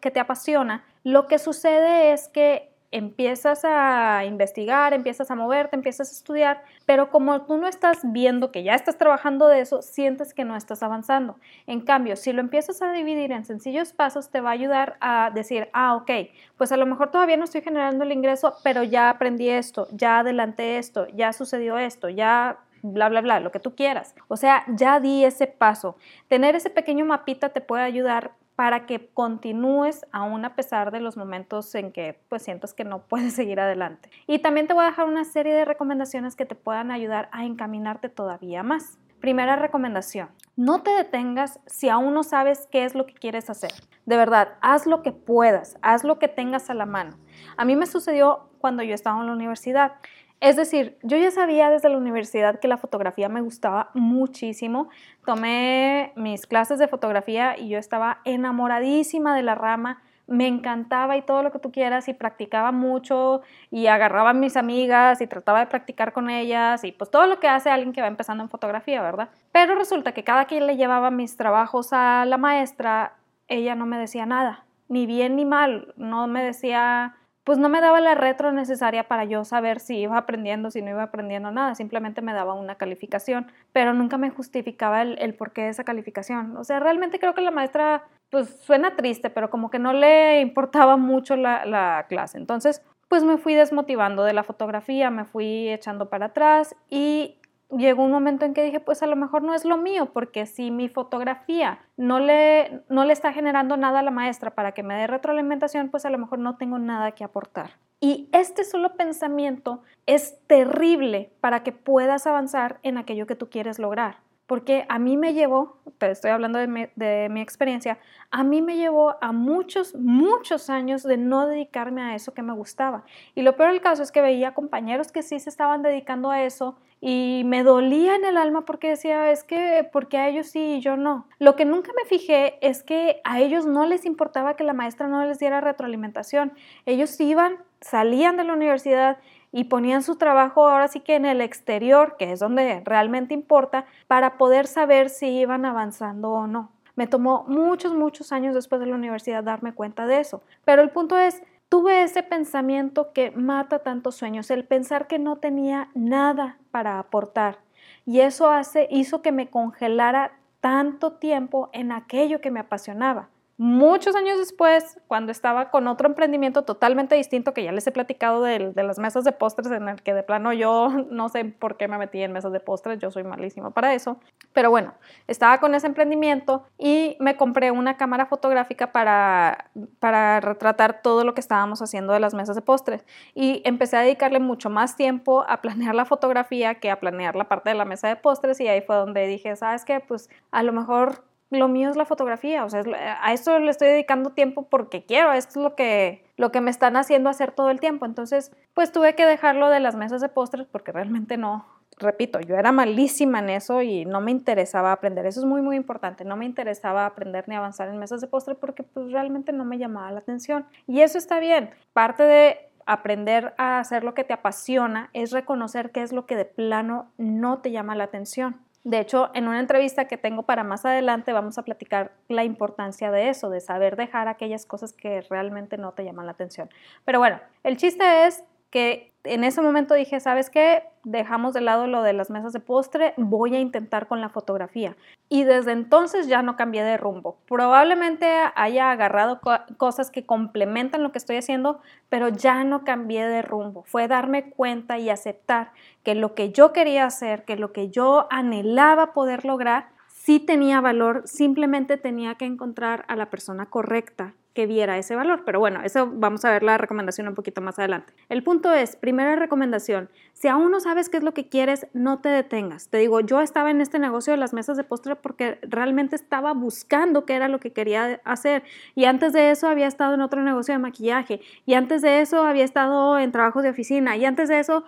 que 0.00 0.10
te 0.10 0.20
apasiona, 0.20 0.84
lo 1.02 1.26
que 1.26 1.38
sucede 1.38 2.12
es 2.12 2.28
que 2.28 2.73
empiezas 2.94 3.64
a 3.64 4.24
investigar, 4.24 4.94
empiezas 4.94 5.28
a 5.28 5.34
moverte, 5.34 5.74
empiezas 5.74 6.10
a 6.10 6.12
estudiar, 6.12 6.62
pero 6.86 7.10
como 7.10 7.42
tú 7.42 7.56
no 7.56 7.66
estás 7.66 7.98
viendo 8.04 8.52
que 8.52 8.62
ya 8.62 8.74
estás 8.76 8.98
trabajando 8.98 9.48
de 9.48 9.60
eso, 9.60 9.82
sientes 9.82 10.32
que 10.32 10.44
no 10.44 10.54
estás 10.54 10.80
avanzando. 10.84 11.36
En 11.66 11.80
cambio, 11.80 12.14
si 12.14 12.32
lo 12.32 12.40
empiezas 12.40 12.82
a 12.82 12.92
dividir 12.92 13.32
en 13.32 13.44
sencillos 13.44 13.92
pasos, 13.92 14.30
te 14.30 14.40
va 14.40 14.50
a 14.50 14.52
ayudar 14.52 14.96
a 15.00 15.32
decir, 15.34 15.70
ah, 15.72 15.96
ok, 15.96 16.10
pues 16.56 16.70
a 16.70 16.76
lo 16.76 16.86
mejor 16.86 17.10
todavía 17.10 17.36
no 17.36 17.42
estoy 17.42 17.62
generando 17.62 18.04
el 18.04 18.12
ingreso, 18.12 18.54
pero 18.62 18.84
ya 18.84 19.10
aprendí 19.10 19.48
esto, 19.48 19.88
ya 19.90 20.20
adelanté 20.20 20.78
esto, 20.78 21.08
ya 21.08 21.32
sucedió 21.32 21.78
esto, 21.78 22.08
ya 22.08 22.60
bla, 22.82 23.08
bla, 23.08 23.22
bla, 23.22 23.40
lo 23.40 23.50
que 23.50 23.58
tú 23.58 23.74
quieras. 23.74 24.14
O 24.28 24.36
sea, 24.36 24.62
ya 24.68 25.00
di 25.00 25.24
ese 25.24 25.48
paso. 25.48 25.96
Tener 26.28 26.54
ese 26.54 26.70
pequeño 26.70 27.04
mapita 27.04 27.48
te 27.48 27.60
puede 27.60 27.82
ayudar 27.82 28.34
para 28.56 28.86
que 28.86 29.08
continúes 29.12 30.06
aún 30.12 30.44
a 30.44 30.54
pesar 30.54 30.90
de 30.90 31.00
los 31.00 31.16
momentos 31.16 31.74
en 31.74 31.92
que 31.92 32.20
pues 32.28 32.42
sientas 32.42 32.74
que 32.74 32.84
no 32.84 33.02
puedes 33.08 33.34
seguir 33.34 33.60
adelante. 33.60 34.10
Y 34.26 34.38
también 34.38 34.66
te 34.66 34.74
voy 34.74 34.84
a 34.84 34.88
dejar 34.88 35.06
una 35.06 35.24
serie 35.24 35.54
de 35.54 35.64
recomendaciones 35.64 36.36
que 36.36 36.46
te 36.46 36.54
puedan 36.54 36.90
ayudar 36.90 37.28
a 37.32 37.44
encaminarte 37.44 38.08
todavía 38.08 38.62
más. 38.62 38.98
Primera 39.20 39.56
recomendación, 39.56 40.28
no 40.54 40.82
te 40.82 40.90
detengas 40.90 41.58
si 41.64 41.88
aún 41.88 42.12
no 42.12 42.22
sabes 42.22 42.68
qué 42.70 42.84
es 42.84 42.94
lo 42.94 43.06
que 43.06 43.14
quieres 43.14 43.48
hacer. 43.48 43.72
De 44.04 44.18
verdad, 44.18 44.56
haz 44.60 44.86
lo 44.86 45.02
que 45.02 45.12
puedas, 45.12 45.78
haz 45.80 46.04
lo 46.04 46.18
que 46.18 46.28
tengas 46.28 46.68
a 46.68 46.74
la 46.74 46.84
mano. 46.84 47.16
A 47.56 47.64
mí 47.64 47.74
me 47.74 47.86
sucedió 47.86 48.50
cuando 48.58 48.82
yo 48.82 48.94
estaba 48.94 49.18
en 49.20 49.26
la 49.26 49.32
universidad. 49.32 49.92
Es 50.40 50.56
decir, 50.56 50.98
yo 51.02 51.16
ya 51.16 51.30
sabía 51.30 51.70
desde 51.70 51.88
la 51.88 51.96
universidad 51.96 52.60
que 52.60 52.68
la 52.68 52.76
fotografía 52.76 53.28
me 53.28 53.40
gustaba 53.40 53.90
muchísimo. 53.94 54.88
Tomé 55.24 56.12
mis 56.16 56.46
clases 56.46 56.78
de 56.78 56.88
fotografía 56.88 57.58
y 57.58 57.68
yo 57.70 57.78
estaba 57.78 58.20
enamoradísima 58.24 59.34
de 59.34 59.42
la 59.42 59.54
rama. 59.54 60.02
Me 60.26 60.46
encantaba 60.46 61.16
y 61.16 61.22
todo 61.22 61.42
lo 61.42 61.52
que 61.52 61.58
tú 61.58 61.70
quieras 61.70 62.08
y 62.08 62.14
practicaba 62.14 62.72
mucho 62.72 63.42
y 63.70 63.86
agarraba 63.86 64.30
a 64.30 64.34
mis 64.34 64.56
amigas 64.56 65.20
y 65.20 65.26
trataba 65.26 65.60
de 65.60 65.66
practicar 65.66 66.12
con 66.12 66.30
ellas 66.30 66.82
y 66.84 66.92
pues 66.92 67.10
todo 67.10 67.26
lo 67.26 67.40
que 67.40 67.48
hace 67.48 67.70
alguien 67.70 67.92
que 67.92 68.00
va 68.00 68.06
empezando 68.06 68.42
en 68.42 68.50
fotografía, 68.50 69.02
¿verdad? 69.02 69.28
Pero 69.52 69.74
resulta 69.74 70.12
que 70.12 70.24
cada 70.24 70.46
quien 70.46 70.66
le 70.66 70.76
llevaba 70.76 71.10
mis 71.10 71.36
trabajos 71.36 71.92
a 71.92 72.24
la 72.24 72.38
maestra, 72.38 73.16
ella 73.48 73.74
no 73.74 73.84
me 73.84 73.98
decía 73.98 74.24
nada, 74.24 74.64
ni 74.88 75.06
bien 75.06 75.36
ni 75.36 75.44
mal, 75.44 75.92
no 75.96 76.26
me 76.26 76.42
decía 76.42 77.16
pues 77.44 77.58
no 77.58 77.68
me 77.68 77.82
daba 77.82 78.00
la 78.00 78.14
retro 78.14 78.52
necesaria 78.52 79.06
para 79.06 79.24
yo 79.24 79.44
saber 79.44 79.78
si 79.78 79.98
iba 79.98 80.16
aprendiendo, 80.16 80.70
si 80.70 80.80
no 80.80 80.90
iba 80.90 81.02
aprendiendo 81.02 81.50
nada, 81.50 81.74
simplemente 81.74 82.22
me 82.22 82.32
daba 82.32 82.54
una 82.54 82.76
calificación, 82.76 83.46
pero 83.72 83.92
nunca 83.92 84.16
me 84.16 84.30
justificaba 84.30 85.02
el, 85.02 85.34
porqué 85.34 85.62
de 85.62 85.68
esa 85.68 85.84
calificación. 85.84 86.56
O 86.56 86.64
sea, 86.64 86.80
realmente 86.80 87.20
creo 87.20 87.34
que 87.34 87.42
la 87.42 87.50
maestra, 87.50 88.04
pues 88.30 88.48
suena 88.62 88.96
triste, 88.96 89.28
pero 89.28 89.50
como 89.50 89.70
que 89.70 89.78
no 89.78 89.92
le 89.92 90.40
importaba 90.40 90.96
mucho 90.96 91.36
la, 91.36 91.66
la 91.66 92.06
clase. 92.08 92.38
Entonces, 92.38 92.82
pues 93.08 93.22
me 93.22 93.36
fui 93.36 93.54
desmotivando 93.54 94.24
de 94.24 94.32
la 94.32 94.42
fotografía, 94.42 95.10
me 95.10 95.24
fui 95.26 95.68
echando 95.68 96.08
para 96.08 96.26
atrás 96.26 96.74
y 96.88 97.36
llegó 97.76 98.02
un 98.04 98.10
momento 98.10 98.44
en 98.44 98.54
que 98.54 98.64
dije, 98.64 98.80
pues 98.80 99.02
a 99.02 99.06
lo 99.06 99.16
mejor 99.16 99.42
no 99.42 99.54
es 99.54 99.64
lo 99.64 99.76
mío, 99.76 100.10
porque 100.12 100.46
si 100.46 100.70
mi 100.70 100.88
fotografía 100.88 101.78
no 101.96 102.18
le, 102.18 102.82
no 102.88 103.04
le 103.04 103.12
está 103.12 103.32
generando 103.32 103.76
nada 103.76 104.00
a 104.00 104.02
la 104.02 104.10
maestra 104.10 104.54
para 104.54 104.72
que 104.72 104.82
me 104.82 104.94
dé 104.94 105.06
retroalimentación, 105.06 105.90
pues 105.90 106.04
a 106.04 106.10
lo 106.10 106.18
mejor 106.18 106.38
no 106.38 106.56
tengo 106.56 106.78
nada 106.78 107.12
que 107.12 107.24
aportar. 107.24 107.78
Y 108.00 108.28
este 108.32 108.64
solo 108.64 108.96
pensamiento 108.96 109.82
es 110.06 110.38
terrible 110.46 111.32
para 111.40 111.62
que 111.62 111.72
puedas 111.72 112.26
avanzar 112.26 112.78
en 112.82 112.98
aquello 112.98 113.26
que 113.26 113.36
tú 113.36 113.48
quieres 113.48 113.78
lograr 113.78 114.23
porque 114.46 114.84
a 114.88 114.98
mí 114.98 115.16
me 115.16 115.32
llevó, 115.32 115.78
te 115.98 116.10
estoy 116.10 116.30
hablando 116.30 116.58
de 116.58 116.66
mi, 116.66 117.40
experiencia, 117.40 117.98
a 118.30 118.44
mí 118.44 118.60
me 118.60 118.76
llevó 118.76 119.16
a 119.22 119.32
muchos, 119.32 119.94
muchos 119.94 120.68
años 120.68 121.02
de 121.02 121.16
no 121.16 121.46
dedicarme 121.46 122.02
a 122.02 122.14
eso 122.14 122.34
que 122.34 122.42
me 122.42 122.52
gustaba. 122.52 123.04
Y 123.34 123.42
lo 123.42 123.56
peor 123.56 123.70
del 123.70 123.80
caso 123.80 124.02
es 124.02 124.12
que 124.12 124.20
veía 124.20 124.52
compañeros 124.52 125.12
que 125.12 125.22
sí 125.22 125.40
se 125.40 125.48
estaban 125.48 125.82
dedicando 125.82 126.30
a 126.30 126.42
eso 126.42 126.76
y 127.00 127.42
me 127.44 127.62
dolía 127.62 128.16
en 128.16 128.24
el 128.24 128.36
alma 128.36 128.64
porque 128.64 128.88
decía, 128.90 129.30
es 129.30 129.44
que, 129.44 129.88
porque 129.92 130.18
a 130.18 130.28
ellos 130.28 130.48
sí 130.48 130.76
y 130.76 130.80
yo 130.80 130.96
no. 130.96 131.26
Lo 131.38 131.56
que 131.56 131.64
nunca 131.64 131.92
me 131.96 132.06
fijé 132.06 132.58
es 132.66 132.82
que 132.82 133.20
a 133.24 133.40
ellos 133.40 133.66
no 133.66 133.86
les 133.86 134.04
importaba 134.04 134.56
que 134.56 134.64
la 134.64 134.72
maestra 134.72 135.06
no 135.06 135.24
les 135.24 135.38
diera 135.38 135.60
retroalimentación. 135.60 136.52
Ellos 136.86 137.18
iban, 137.20 137.58
salían 137.80 138.36
de 138.36 138.44
la 138.44 138.54
universidad 138.54 139.18
y 139.56 139.64
ponían 139.64 140.02
su 140.02 140.16
trabajo 140.16 140.66
ahora 140.66 140.88
sí 140.88 140.98
que 140.98 141.14
en 141.14 141.24
el 141.24 141.40
exterior, 141.40 142.16
que 142.18 142.32
es 142.32 142.40
donde 142.40 142.82
realmente 142.84 143.34
importa, 143.34 143.86
para 144.08 144.36
poder 144.36 144.66
saber 144.66 145.08
si 145.08 145.28
iban 145.28 145.64
avanzando 145.64 146.32
o 146.32 146.48
no. 146.48 146.72
Me 146.96 147.06
tomó 147.06 147.44
muchos, 147.46 147.94
muchos 147.94 148.32
años 148.32 148.56
después 148.56 148.80
de 148.80 148.88
la 148.88 148.96
universidad 148.96 149.44
darme 149.44 149.72
cuenta 149.72 150.08
de 150.08 150.18
eso. 150.18 150.42
Pero 150.64 150.82
el 150.82 150.90
punto 150.90 151.16
es, 151.20 151.40
tuve 151.68 152.02
ese 152.02 152.24
pensamiento 152.24 153.12
que 153.12 153.30
mata 153.30 153.78
tantos 153.78 154.16
sueños, 154.16 154.50
el 154.50 154.64
pensar 154.64 155.06
que 155.06 155.20
no 155.20 155.36
tenía 155.36 155.88
nada 155.94 156.58
para 156.72 156.98
aportar. 156.98 157.58
Y 158.04 158.20
eso 158.20 158.50
hace, 158.50 158.88
hizo 158.90 159.22
que 159.22 159.30
me 159.30 159.50
congelara 159.50 160.32
tanto 160.60 161.12
tiempo 161.12 161.70
en 161.72 161.92
aquello 161.92 162.40
que 162.40 162.50
me 162.50 162.58
apasionaba. 162.58 163.28
Muchos 163.56 164.16
años 164.16 164.36
después, 164.36 165.00
cuando 165.06 165.30
estaba 165.30 165.70
con 165.70 165.86
otro 165.86 166.08
emprendimiento 166.08 166.62
totalmente 166.62 167.14
distinto, 167.14 167.54
que 167.54 167.62
ya 167.62 167.70
les 167.70 167.86
he 167.86 167.92
platicado 167.92 168.42
de, 168.42 168.72
las 168.74 168.98
mesas 168.98 169.22
de 169.22 169.30
postres, 169.30 169.70
en 169.70 169.88
el 169.88 170.02
que 170.02 170.12
de 170.12 170.24
plano 170.24 170.52
yo 170.52 170.88
no 171.10 171.28
sé 171.28 171.44
por 171.44 171.76
qué 171.76 171.86
me 171.86 171.96
metí 171.96 172.20
en 172.20 172.32
mesas 172.32 172.50
de 172.50 172.58
postres, 172.58 172.98
yo 172.98 173.12
soy 173.12 173.22
malísima 173.22 173.70
para 173.70 173.94
eso, 173.94 174.18
pero 174.52 174.70
bueno, 174.70 174.94
estaba 175.28 175.60
con 175.60 175.72
ese 175.76 175.86
emprendimiento 175.86 176.64
y 176.78 177.16
me 177.20 177.36
compré 177.36 177.70
una 177.70 177.96
cámara 177.96 178.26
fotográfica 178.26 178.90
para, 178.90 179.70
para 180.00 180.40
retratar 180.40 181.00
todo 181.00 181.22
lo 181.22 181.34
que 181.34 181.40
estábamos 181.40 181.80
haciendo 181.80 182.12
de 182.12 182.18
las 182.18 182.34
mesas 182.34 182.56
de 182.56 182.62
postres 182.62 183.06
y 183.34 183.62
empecé 183.64 183.96
a 183.96 184.00
dedicarle 184.00 184.40
mucho 184.40 184.68
más 184.68 184.96
tiempo 184.96 185.44
a 185.48 185.60
planear 185.60 185.94
la 185.94 186.06
fotografía 186.06 186.74
que 186.80 186.90
a 186.90 186.98
planear 186.98 187.36
la 187.36 187.48
parte 187.48 187.70
de 187.70 187.76
la 187.76 187.84
mesa 187.84 188.08
de 188.08 188.16
postres 188.16 188.60
y 188.60 188.66
ahí 188.66 188.80
fue 188.80 188.96
donde 188.96 189.28
dije, 189.28 189.54
¿sabes 189.54 189.84
qué? 189.84 190.00
Pues 190.00 190.28
a 190.50 190.64
lo 190.64 190.72
mejor 190.72 191.22
lo 191.54 191.68
mío 191.68 191.90
es 191.90 191.96
la 191.96 192.04
fotografía, 192.04 192.64
o 192.64 192.70
sea, 192.70 192.82
a 193.22 193.32
esto 193.32 193.58
le 193.58 193.70
estoy 193.70 193.88
dedicando 193.88 194.30
tiempo 194.30 194.66
porque 194.68 195.04
quiero, 195.04 195.32
esto 195.32 195.60
es 195.60 195.64
lo 195.64 195.74
que, 195.74 196.24
lo 196.36 196.52
que 196.52 196.60
me 196.60 196.70
están 196.70 196.96
haciendo 196.96 197.30
hacer 197.30 197.52
todo 197.52 197.70
el 197.70 197.80
tiempo. 197.80 198.06
Entonces, 198.06 198.52
pues 198.74 198.92
tuve 198.92 199.14
que 199.14 199.26
dejarlo 199.26 199.70
de 199.70 199.80
las 199.80 199.96
mesas 199.96 200.20
de 200.20 200.28
postres 200.28 200.66
porque 200.66 200.92
realmente 200.92 201.36
no, 201.36 201.66
repito, 201.98 202.40
yo 202.40 202.56
era 202.56 202.72
malísima 202.72 203.38
en 203.38 203.50
eso 203.50 203.82
y 203.82 204.04
no 204.04 204.20
me 204.20 204.30
interesaba 204.30 204.92
aprender. 204.92 205.26
Eso 205.26 205.40
es 205.40 205.46
muy, 205.46 205.62
muy 205.62 205.76
importante. 205.76 206.24
No 206.24 206.36
me 206.36 206.44
interesaba 206.44 207.06
aprender 207.06 207.48
ni 207.48 207.54
avanzar 207.54 207.88
en 207.88 207.98
mesas 207.98 208.20
de 208.20 208.26
postres 208.26 208.56
porque 208.58 208.82
pues 208.82 209.12
realmente 209.12 209.52
no 209.52 209.64
me 209.64 209.78
llamaba 209.78 210.10
la 210.12 210.20
atención. 210.20 210.66
Y 210.86 211.00
eso 211.00 211.18
está 211.18 211.38
bien. 211.38 211.70
Parte 211.92 212.24
de 212.24 212.68
aprender 212.86 213.54
a 213.56 213.78
hacer 213.78 214.04
lo 214.04 214.14
que 214.14 214.24
te 214.24 214.34
apasiona 214.34 215.10
es 215.12 215.30
reconocer 215.30 215.90
qué 215.90 216.02
es 216.02 216.12
lo 216.12 216.26
que 216.26 216.36
de 216.36 216.44
plano 216.44 217.10
no 217.16 217.58
te 217.58 217.70
llama 217.70 217.94
la 217.94 218.04
atención. 218.04 218.60
De 218.84 219.00
hecho, 219.00 219.30
en 219.32 219.48
una 219.48 219.60
entrevista 219.60 220.06
que 220.06 220.18
tengo 220.18 220.42
para 220.42 220.62
más 220.62 220.84
adelante 220.84 221.32
vamos 221.32 221.56
a 221.56 221.62
platicar 221.62 222.12
la 222.28 222.44
importancia 222.44 223.10
de 223.10 223.30
eso, 223.30 223.48
de 223.48 223.62
saber 223.62 223.96
dejar 223.96 224.28
aquellas 224.28 224.66
cosas 224.66 224.92
que 224.92 225.22
realmente 225.22 225.78
no 225.78 225.92
te 225.92 226.04
llaman 226.04 226.26
la 226.26 226.32
atención. 226.32 226.68
Pero 227.06 227.18
bueno, 227.18 227.40
el 227.62 227.78
chiste 227.78 228.26
es 228.26 228.44
que 228.68 229.13
en 229.24 229.42
ese 229.42 229.62
momento 229.62 229.94
dije, 229.94 230.20
¿sabes 230.20 230.50
qué? 230.50 230.84
Dejamos 231.02 231.54
de 231.54 231.62
lado 231.62 231.86
lo 231.86 232.02
de 232.02 232.12
las 232.12 232.30
mesas 232.30 232.52
de 232.52 232.60
postre, 232.60 233.14
voy 233.16 233.56
a 233.56 233.60
intentar 233.60 234.06
con 234.06 234.20
la 234.20 234.28
fotografía. 234.28 234.96
Y 235.28 235.44
desde 235.44 235.72
entonces 235.72 236.28
ya 236.28 236.42
no 236.42 236.56
cambié 236.56 236.84
de 236.84 236.98
rumbo. 236.98 237.38
Probablemente 237.46 238.26
haya 238.54 238.90
agarrado 238.90 239.40
cosas 239.78 240.10
que 240.10 240.26
complementan 240.26 241.02
lo 241.02 241.10
que 241.10 241.18
estoy 241.18 241.36
haciendo, 241.36 241.80
pero 242.10 242.28
ya 242.28 242.64
no 242.64 242.84
cambié 242.84 243.26
de 243.26 243.42
rumbo. 243.42 243.82
Fue 243.84 244.08
darme 244.08 244.50
cuenta 244.50 244.98
y 244.98 245.08
aceptar 245.08 245.72
que 246.02 246.14
lo 246.14 246.34
que 246.34 246.52
yo 246.52 246.72
quería 246.72 247.06
hacer, 247.06 247.44
que 247.44 247.56
lo 247.56 247.72
que 247.72 247.88
yo 247.88 248.26
anhelaba 248.30 249.14
poder 249.14 249.44
lograr, 249.44 249.88
sí 250.08 250.38
tenía 250.38 250.80
valor, 250.80 251.22
simplemente 251.24 251.96
tenía 251.96 252.34
que 252.34 252.44
encontrar 252.44 253.04
a 253.08 253.16
la 253.16 253.30
persona 253.30 253.66
correcta 253.66 254.34
que 254.54 254.66
viera 254.66 254.96
ese 254.96 255.16
valor. 255.16 255.42
Pero 255.44 255.58
bueno, 255.58 255.82
eso 255.82 256.08
vamos 256.10 256.44
a 256.44 256.50
ver 256.50 256.62
la 256.62 256.78
recomendación 256.78 257.28
un 257.28 257.34
poquito 257.34 257.60
más 257.60 257.78
adelante. 257.78 258.12
El 258.28 258.42
punto 258.42 258.72
es, 258.72 258.96
primera 258.96 259.36
recomendación, 259.36 260.08
si 260.32 260.48
aún 260.48 260.70
no 260.70 260.80
sabes 260.80 261.08
qué 261.08 261.18
es 261.18 261.24
lo 261.24 261.34
que 261.34 261.48
quieres, 261.48 261.86
no 261.92 262.20
te 262.20 262.28
detengas. 262.28 262.88
Te 262.88 262.98
digo, 262.98 263.20
yo 263.20 263.40
estaba 263.40 263.70
en 263.70 263.80
este 263.80 263.98
negocio 263.98 264.32
de 264.32 264.36
las 264.36 264.54
mesas 264.54 264.76
de 264.76 264.84
postre 264.84 265.16
porque 265.16 265.58
realmente 265.62 266.16
estaba 266.16 266.54
buscando 266.54 267.26
qué 267.26 267.34
era 267.34 267.48
lo 267.48 267.60
que 267.60 267.72
quería 267.72 268.20
hacer. 268.24 268.62
Y 268.94 269.04
antes 269.04 269.32
de 269.32 269.50
eso 269.50 269.68
había 269.68 269.86
estado 269.86 270.14
en 270.14 270.20
otro 270.20 270.42
negocio 270.42 270.72
de 270.72 270.78
maquillaje. 270.78 271.40
Y 271.66 271.74
antes 271.74 272.02
de 272.02 272.20
eso 272.20 272.44
había 272.44 272.64
estado 272.64 273.18
en 273.18 273.32
trabajos 273.32 273.64
de 273.64 273.70
oficina. 273.70 274.16
Y 274.16 274.24
antes 274.24 274.48
de 274.48 274.60
eso 274.60 274.84